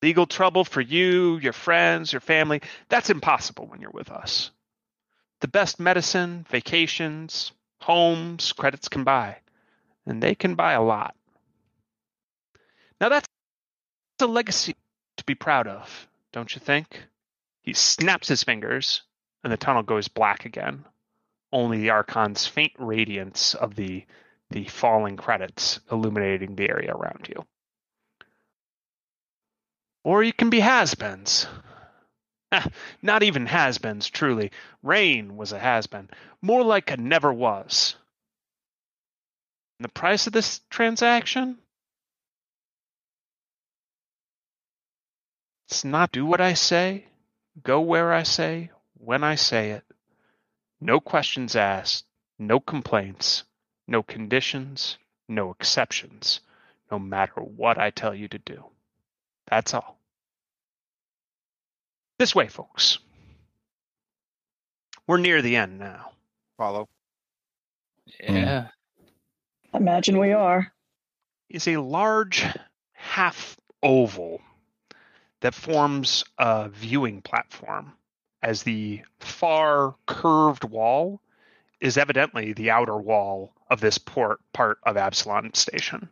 [0.02, 4.50] Legal trouble for you, your friends, your family, that's impossible when you're with us.
[5.40, 9.36] The best medicine, vacations, homes, credits can buy.
[10.06, 11.14] And they can buy a lot.
[13.00, 13.26] Now that's
[14.20, 14.74] a legacy
[15.16, 17.02] to be proud of, don't you think?
[17.62, 19.02] He snaps his fingers,
[19.42, 20.84] and the tunnel goes black again.
[21.52, 24.04] Only the Archon's faint radiance of the
[24.50, 27.44] the falling credits illuminating the area around you.
[30.04, 31.48] Or you can be has-beens.
[32.52, 32.68] Ah,
[33.02, 34.52] not even has-beens, truly.
[34.84, 36.08] Rain was a has-been.
[36.40, 37.96] More like a never was.
[39.78, 41.58] And the price of this transaction?
[45.68, 47.06] It's not do what I say,
[47.64, 49.84] go where I say, when I say it.
[50.80, 52.04] No questions asked,
[52.38, 53.44] no complaints,
[53.86, 54.98] no conditions,
[55.28, 56.40] no exceptions,
[56.90, 58.64] no matter what I tell you to do.
[59.48, 59.98] That's all.
[62.18, 62.98] This way, folks.
[65.06, 66.12] We're near the end now.
[66.56, 66.88] Follow.
[68.24, 68.36] Hmm.
[68.36, 68.68] Yeah.
[69.74, 70.72] Imagine we are.
[71.48, 72.44] Is a large
[72.92, 74.40] half oval
[75.40, 77.92] that forms a viewing platform
[78.46, 81.20] as the far curved wall
[81.80, 86.08] is evidently the outer wall of this port part of Absalom Station.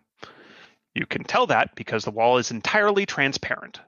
[0.96, 3.78] You can tell that because the wall is entirely transparent.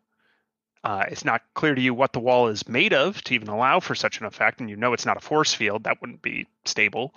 [0.85, 3.81] Uh, it's not clear to you what the wall is made of to even allow
[3.81, 5.83] for such an effect, and you know it's not a force field.
[5.83, 7.13] That wouldn't be stable.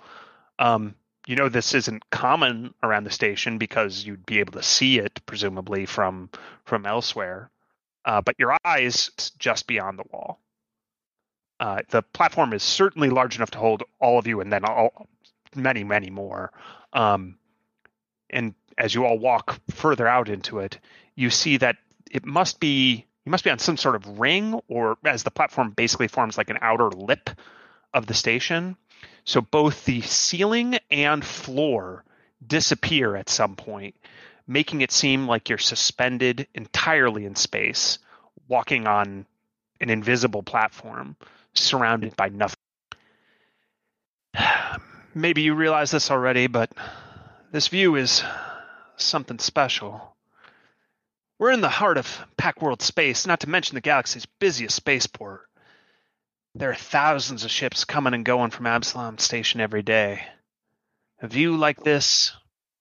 [0.58, 0.96] Um,
[1.28, 5.20] you know this isn't common around the station because you'd be able to see it
[5.26, 6.28] presumably from
[6.64, 7.50] from elsewhere.
[8.04, 10.40] Uh, but your eyes just beyond the wall.
[11.60, 15.06] Uh, the platform is certainly large enough to hold all of you, and then all
[15.54, 16.50] many, many more.
[16.94, 17.36] Um,
[18.30, 20.78] and as you all walk further out into it,
[21.14, 21.76] you see that
[22.10, 25.70] it must be you must be on some sort of ring, or as the platform
[25.70, 27.28] basically forms like an outer lip
[27.92, 28.76] of the station.
[29.24, 32.04] So both the ceiling and floor
[32.46, 33.96] disappear at some point,
[34.46, 37.98] making it seem like you're suspended entirely in space,
[38.48, 39.26] walking on
[39.82, 41.16] an invisible platform
[41.60, 42.56] surrounded by nothing.
[45.14, 46.70] Maybe you realize this already, but
[47.52, 48.22] this view is
[48.96, 50.16] something special.
[51.38, 55.48] We're in the heart of Pact World space, not to mention the galaxy's busiest spaceport.
[56.54, 60.26] There are thousands of ships coming and going from Absalom Station every day.
[61.22, 62.32] A view like this,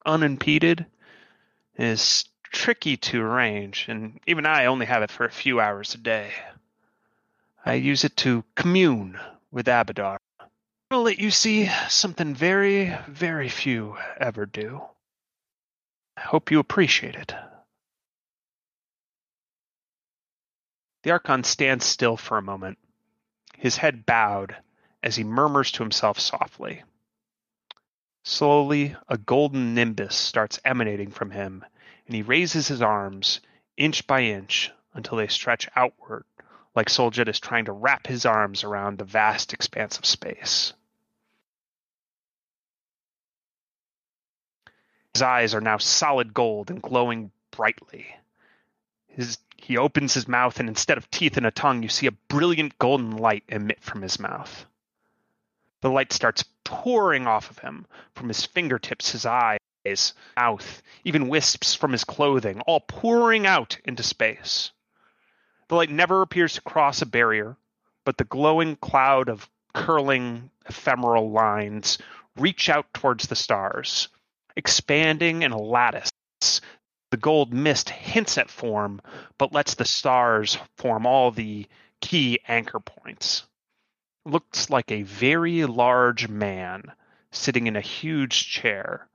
[0.06, 0.86] unimpeded,
[1.78, 5.98] is tricky to arrange, and even I only have it for a few hours a
[5.98, 6.32] day.
[7.66, 9.20] I um, use it to commune
[9.52, 10.18] with Abadar.
[10.92, 14.82] I'll let you see something very, very few ever do.
[16.18, 17.34] I hope you appreciate it.
[21.04, 22.78] The Archon stands still for a moment,
[23.58, 24.56] his head bowed
[25.04, 26.84] as he murmurs to himself softly.
[28.24, 31.64] Slowly, a golden nimbus starts emanating from him,
[32.06, 33.42] and he raises his arms,
[33.78, 36.26] inch by inch, until they stretch outward
[36.76, 40.74] like Soljet is trying to wrap his arms around the vast expanse of space.
[45.14, 48.16] His eyes are now solid gold and glowing brightly.
[49.08, 52.12] His, he opens his mouth, and instead of teeth and a tongue, you see a
[52.12, 54.66] brilliant golden light emit from his mouth.
[55.82, 59.60] The light starts pouring off of him from his fingertips, his eyes,
[60.38, 64.72] mouth, even wisps from his clothing, all pouring out into space.
[65.70, 67.56] The light never appears to cross a barrier,
[68.04, 72.00] but the glowing cloud of curling ephemeral lines
[72.36, 74.08] reach out towards the stars,
[74.56, 76.12] expanding in a lattice.
[77.12, 79.00] The gold mist hints at form,
[79.38, 81.68] but lets the stars form all the
[82.02, 83.44] key anchor points.
[84.26, 86.94] Looks like a very large man
[87.32, 89.08] sitting in a huge chair.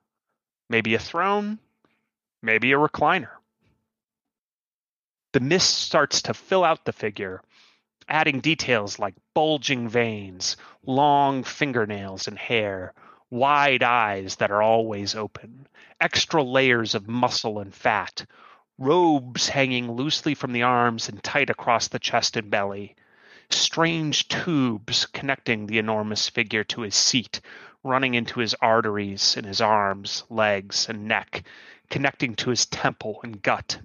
[0.70, 1.59] Maybe a throne,
[2.43, 3.39] maybe a recliner
[5.35, 7.43] the mist starts to fill out the figure
[8.09, 12.94] adding details like bulging veins, long fingernails and hair,
[13.31, 15.66] wide eyes that are always open,
[16.01, 18.24] extra layers of muscle and fat,
[18.78, 22.94] robes hanging loosely from the arms and tight across the chest and belly,
[23.51, 27.40] strange tubes connecting the enormous figure to his seat,
[27.82, 31.43] running into his arteries in his arms, legs, and neck,
[31.90, 33.81] connecting to his temple and gut.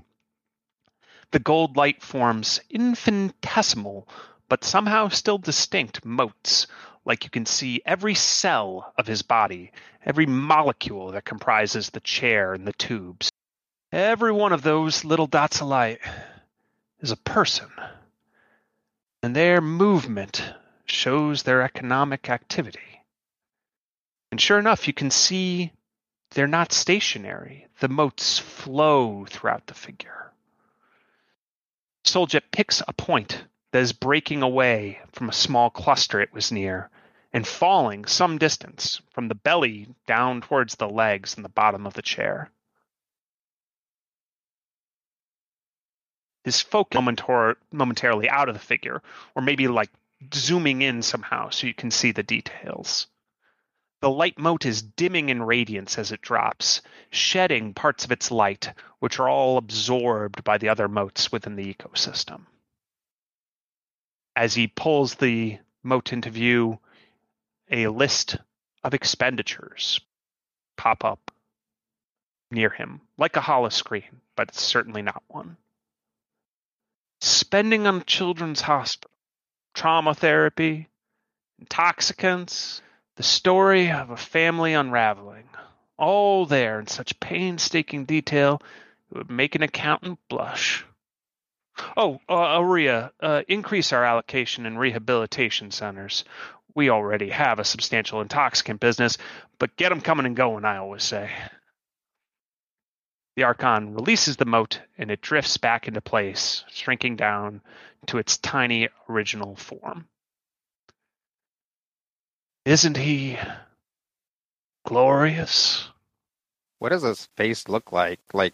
[1.31, 4.07] The gold light forms infinitesimal,
[4.47, 6.65] but somehow still distinct motes,
[7.05, 9.71] like you can see every cell of his body,
[10.03, 13.29] every molecule that comprises the chair and the tubes.
[13.91, 15.99] Every one of those little dots of light
[16.99, 17.69] is a person,
[19.21, 20.43] and their movement
[20.85, 23.03] shows their economic activity.
[24.31, 25.71] And sure enough, you can see
[26.31, 27.67] they're not stationary.
[27.79, 30.31] The motes flow throughout the figure.
[32.09, 36.89] Soljet picks a point that is breaking away from a small cluster it was near
[37.31, 41.93] and falling some distance from the belly down towards the legs and the bottom of
[41.93, 42.49] the chair.
[46.43, 49.03] His focus momentar- momentarily out of the figure,
[49.35, 49.91] or maybe like
[50.33, 53.05] zooming in somehow so you can see the details.
[54.01, 58.73] The light mote is dimming in radiance as it drops, shedding parts of its light,
[58.99, 62.45] which are all absorbed by the other motes within the ecosystem.
[64.35, 66.79] As he pulls the mote into view,
[67.69, 68.37] a list
[68.83, 69.99] of expenditures
[70.77, 71.31] pop up
[72.51, 75.57] near him, like a holoscreen, but it's certainly not one.
[77.19, 79.11] Spending on children's hospital,
[79.73, 80.87] trauma therapy,
[81.59, 82.81] intoxicants,
[83.19, 85.43] the story of a family unraveling.
[85.97, 88.61] All there in such painstaking detail
[89.11, 90.85] it would make an accountant blush.
[91.97, 96.23] Oh, uh, Aria, uh, increase our allocation in rehabilitation centers.
[96.73, 99.17] We already have a substantial intoxicant business,
[99.57, 101.29] but get 'em coming and going, I always say.
[103.35, 107.63] The Archon releases the mote and it drifts back into place, shrinking down
[108.05, 110.07] to its tiny original form.
[112.65, 113.37] Isn't he
[114.85, 115.89] glorious?
[116.79, 118.53] What does his face look like, like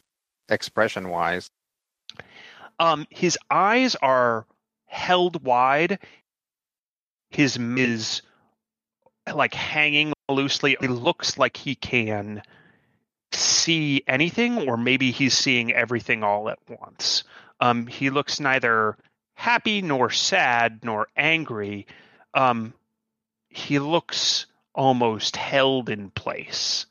[0.50, 1.50] expression wise?
[2.80, 4.46] Um, his eyes are
[4.86, 6.00] held wide.
[7.30, 8.22] His is
[9.34, 10.78] like hanging loosely.
[10.82, 12.42] It looks like he can
[13.32, 17.24] see anything, or maybe he's seeing everything all at once.
[17.60, 18.98] Um, he looks neither
[19.36, 21.88] happy nor sad nor angry.
[22.34, 22.74] Um,
[23.56, 26.86] he looks almost held in place,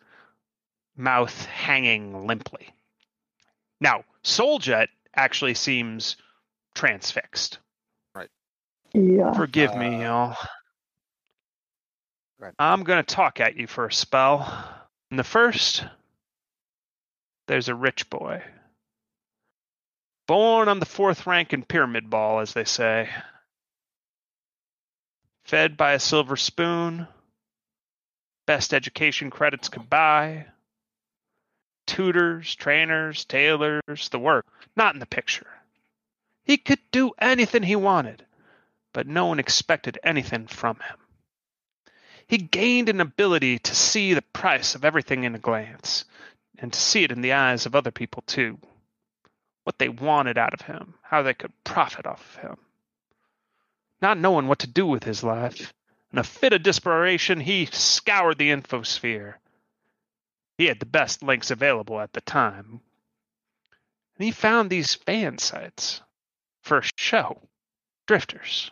[0.96, 2.70] mouth hanging limply.
[3.82, 6.16] Now, Souljet actually seems
[6.74, 7.58] transfixed.
[8.14, 8.30] Right.
[8.94, 9.34] Yeah.
[9.34, 10.36] Forgive me, Uh, y'all.
[12.58, 14.50] I'm going to talk at you for a spell.
[15.10, 15.84] In the first,
[17.46, 18.42] there's a rich boy.
[20.26, 23.10] Born on the fourth rank in pyramid ball, as they say.
[25.44, 27.06] Fed by a silver spoon.
[28.46, 30.46] Best education credits could buy.
[31.86, 34.46] Tutors, trainers, tailors, the work.
[34.74, 35.46] Not in the picture.
[36.44, 38.24] He could do anything he wanted,
[38.92, 40.96] but no one expected anything from him.
[42.26, 46.04] He gained an ability to see the price of everything in a glance,
[46.58, 48.58] and to see it in the eyes of other people too.
[49.64, 52.58] What they wanted out of him, how they could profit off of him.
[54.04, 55.72] Not knowing what to do with his life,
[56.12, 59.36] in a fit of desperation, he scoured the infosphere.
[60.58, 62.82] He had the best links available at the time.
[64.18, 66.02] And he found these fan sites
[66.60, 67.48] for a show
[68.06, 68.70] Drifters.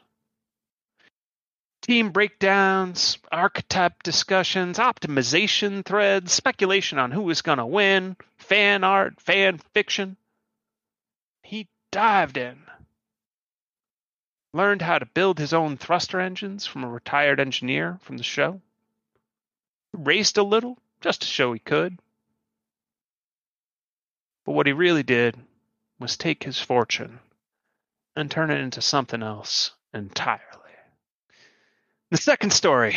[1.81, 9.19] Team breakdowns, archetype discussions, optimization threads, speculation on who was going to win, fan art,
[9.19, 10.19] fan fiction.
[11.43, 12.67] He dived in.
[14.53, 18.61] Learned how to build his own thruster engines from a retired engineer from the show.
[19.93, 21.99] Raced a little just to show he could.
[24.45, 25.39] But what he really did
[25.99, 27.21] was take his fortune
[28.15, 30.43] and turn it into something else entirely.
[32.11, 32.97] The second story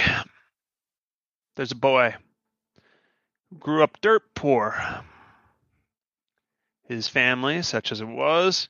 [1.56, 2.16] there's a boy
[3.50, 4.76] who grew up dirt poor.
[6.88, 8.68] His family, such as it was,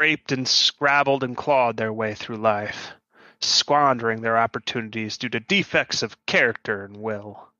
[0.00, 2.92] scraped and scrabbled and clawed their way through life,
[3.38, 7.50] squandering their opportunities due to defects of character and will.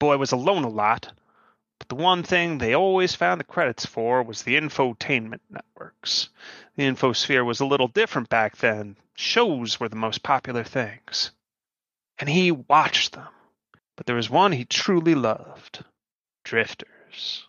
[0.00, 1.12] Boy was alone a lot,
[1.78, 6.28] But the one thing they always found the credits for was the infotainment networks.
[6.74, 8.96] The infosphere was a little different back then.
[9.14, 11.30] Shows were the most popular things.
[12.18, 13.28] And he watched them.
[13.96, 15.84] But there was one he truly loved
[16.42, 17.46] drifters.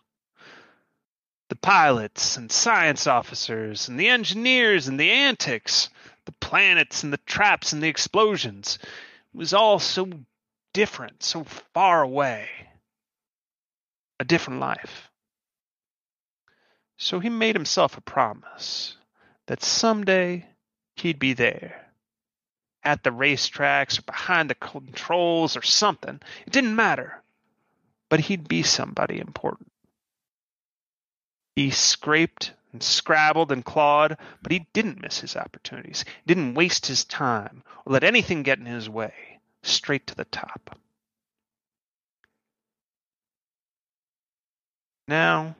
[1.48, 5.90] The pilots and science officers and the engineers and the antics,
[6.24, 8.78] the planets and the traps and the explosions.
[8.82, 10.08] It was all so
[10.72, 12.48] different, so far away.
[14.20, 15.10] A different life.
[16.96, 18.96] So he made himself a promise
[19.46, 20.46] that someday
[20.96, 21.90] he'd be there.
[22.82, 26.20] At the racetracks or behind the controls or something.
[26.46, 27.22] It didn't matter.
[28.08, 29.70] But he'd be somebody important.
[31.56, 36.04] He scraped and scrabbled and clawed, but he didn't miss his opportunities.
[36.06, 39.38] He didn't waste his time or let anything get in his way.
[39.62, 40.78] Straight to the top.
[45.06, 45.54] Now,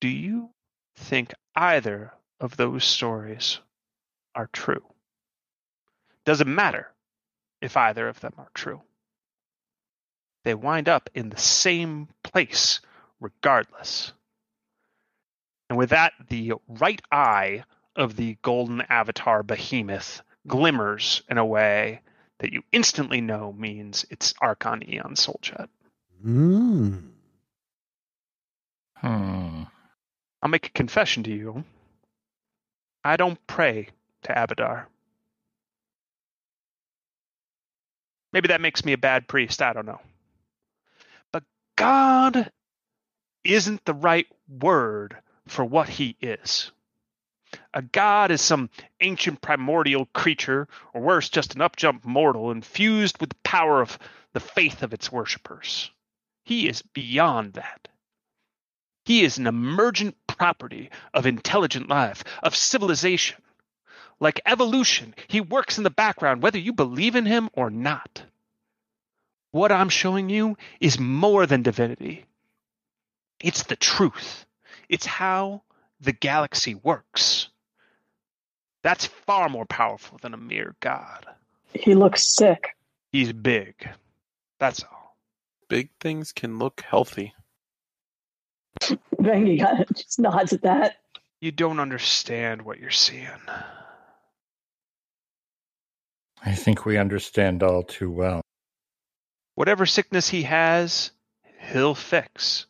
[0.00, 0.50] do you
[0.96, 3.60] think either of those stories
[4.34, 4.84] are true?
[6.24, 6.92] Does it matter
[7.60, 8.82] if either of them are true?
[10.44, 12.80] They wind up in the same place
[13.20, 14.12] regardless.
[15.68, 17.64] And with that, the right eye
[17.96, 22.00] of the golden avatar behemoth glimmers in a way
[22.38, 25.68] that you instantly know means it's Archon Eon Souljet.
[26.24, 27.02] Mm.
[28.94, 29.62] Hmm.
[30.42, 31.64] I'll make a confession to you.
[33.04, 33.88] I don't pray
[34.22, 34.86] to Abadar.
[38.32, 40.00] Maybe that makes me a bad priest, I don't know.
[41.32, 41.44] But
[41.76, 42.50] God
[43.44, 45.16] isn't the right word
[45.48, 46.70] for what he is.
[47.72, 48.70] A god is some
[49.00, 53.98] ancient primordial creature, or worse, just an upjump mortal infused with the power of
[54.32, 55.90] the faith of its worshippers.
[56.44, 57.88] He is beyond that.
[59.04, 63.42] He is an emergent property of intelligent life, of civilization.
[64.20, 68.22] Like evolution, he works in the background whether you believe in him or not.
[69.50, 72.26] What I'm showing you is more than divinity.
[73.40, 74.44] It's the truth.
[74.88, 75.62] It's how
[76.00, 77.48] the galaxy works.
[78.82, 81.26] That's far more powerful than a mere god.
[81.74, 82.76] He looks sick.
[83.12, 83.88] He's big.
[84.58, 85.16] That's all.
[85.68, 87.34] Big things can look healthy.
[88.80, 89.58] Vangi
[89.94, 90.96] just nods at that.
[91.40, 93.28] You don't understand what you're seeing.
[96.44, 98.40] I think we understand all too well.
[99.54, 101.10] Whatever sickness he has,
[101.72, 102.66] he'll fix.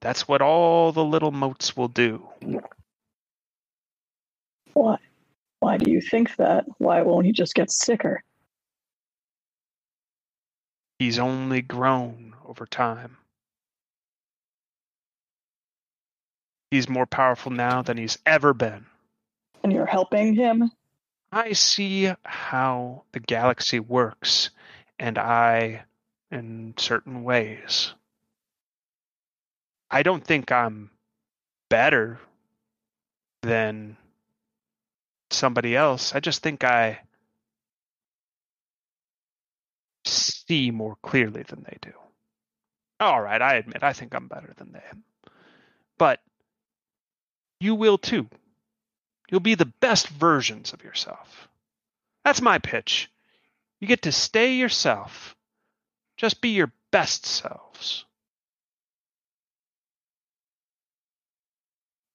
[0.00, 2.26] That's what all the little motes will do.
[4.72, 4.96] Why?
[5.60, 6.64] Why do you think that?
[6.78, 8.22] Why won't he just get sicker?
[10.98, 13.18] He's only grown over time.
[16.70, 18.86] He's more powerful now than he's ever been.
[19.62, 20.70] And you're helping him?
[21.32, 24.50] I see how the galaxy works,
[24.98, 25.84] and I,
[26.30, 27.92] in certain ways,
[29.90, 30.90] I don't think I'm
[31.68, 32.18] better
[33.42, 33.96] than
[35.30, 36.14] somebody else.
[36.14, 37.00] I just think I
[40.04, 41.92] see more clearly than they do.
[43.00, 45.04] All right, I admit I think I'm better than them.
[45.96, 46.20] But
[47.60, 48.28] you will too.
[49.30, 51.48] You'll be the best versions of yourself.
[52.24, 53.10] That's my pitch.
[53.80, 55.34] You get to stay yourself.
[56.16, 58.04] Just be your best selves.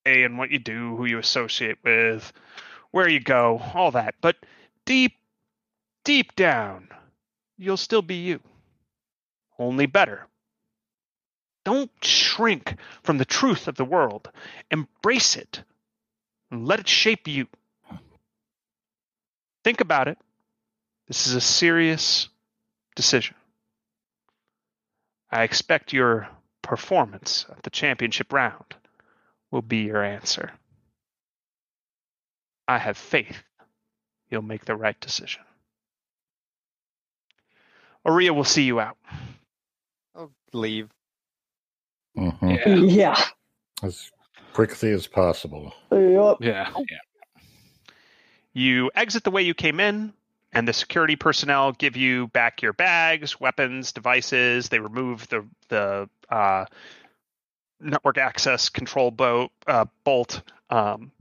[0.05, 2.31] And what you do, who you associate with,
[2.91, 4.15] where you go, all that.
[4.21, 4.37] But
[4.85, 5.13] deep,
[6.03, 6.89] deep down,
[7.57, 8.39] you'll still be you.
[9.57, 10.27] Only better.
[11.63, 14.29] Don't shrink from the truth of the world.
[14.69, 15.63] Embrace it
[16.51, 17.47] and let it shape you.
[19.63, 20.19] Think about it.
[21.07, 22.29] This is a serious
[22.95, 23.35] decision.
[25.31, 26.27] I expect your
[26.61, 28.75] performance at the championship round
[29.55, 30.51] will be your answer.
[32.67, 33.41] I have faith
[34.29, 35.43] you'll make the right decision.
[38.03, 38.97] Aria will see you out.
[40.13, 40.89] I'll leave.
[42.17, 42.57] Mhm.
[42.57, 42.75] Yeah.
[42.75, 43.23] Yeah.
[43.81, 44.11] As
[44.53, 45.73] quickly as possible.
[45.89, 46.39] Yup.
[46.41, 46.69] Yeah.
[46.77, 46.97] yeah.
[48.51, 50.11] You exit the way you came in,
[50.51, 54.67] and the security personnel give you back your bags, weapons, devices.
[54.67, 56.65] They remove the the uh,
[57.85, 59.13] network access control
[59.67, 60.41] uh, bolt.
[60.69, 61.11] Um,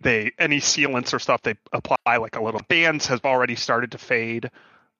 [0.00, 3.98] they any sealants or stuff they apply like a little bands has already started to
[3.98, 4.50] fade.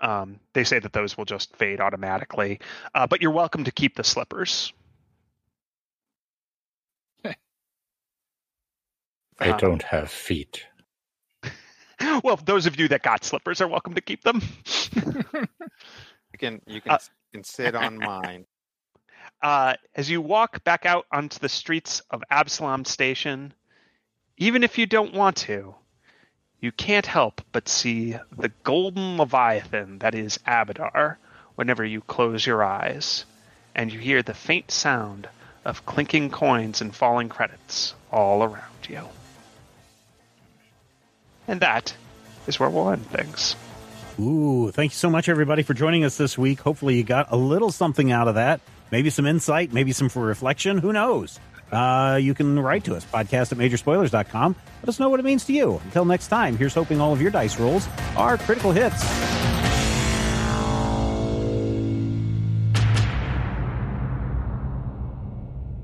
[0.00, 2.60] Um, they say that those will just fade automatically,
[2.94, 4.72] uh, but you're welcome to keep the slippers.
[9.38, 10.66] I um, don't have feet.
[12.22, 14.40] well, those of you that got slippers are welcome to keep them.
[14.94, 16.98] you can you can, uh,
[17.32, 18.46] can sit on mine
[19.42, 23.52] uh, as you walk back out onto the streets of Absalom Station,
[24.36, 25.74] even if you don't want to,
[26.60, 31.16] you can't help but see the golden leviathan that is Abadar
[31.56, 33.24] whenever you close your eyes,
[33.74, 35.28] and you hear the faint sound
[35.64, 39.00] of clinking coins and falling credits all around you.
[41.48, 41.94] And that
[42.46, 43.56] is where we'll end things.
[44.20, 46.60] Ooh, thank you so much, everybody, for joining us this week.
[46.60, 48.60] Hopefully, you got a little something out of that.
[48.92, 50.76] Maybe some insight, maybe some for reflection.
[50.76, 51.40] Who knows?
[51.72, 54.54] Uh, you can write to us, podcast at majorspoilers.com.
[54.82, 55.80] Let us know what it means to you.
[55.86, 59.02] Until next time, here's hoping all of your dice rolls are critical hits.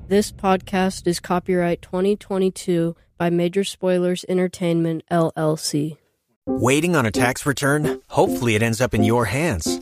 [0.07, 5.97] This podcast is copyright 2022 by Major Spoilers Entertainment, LLC.
[6.45, 8.01] Waiting on a tax return?
[8.09, 9.81] Hopefully, it ends up in your hands.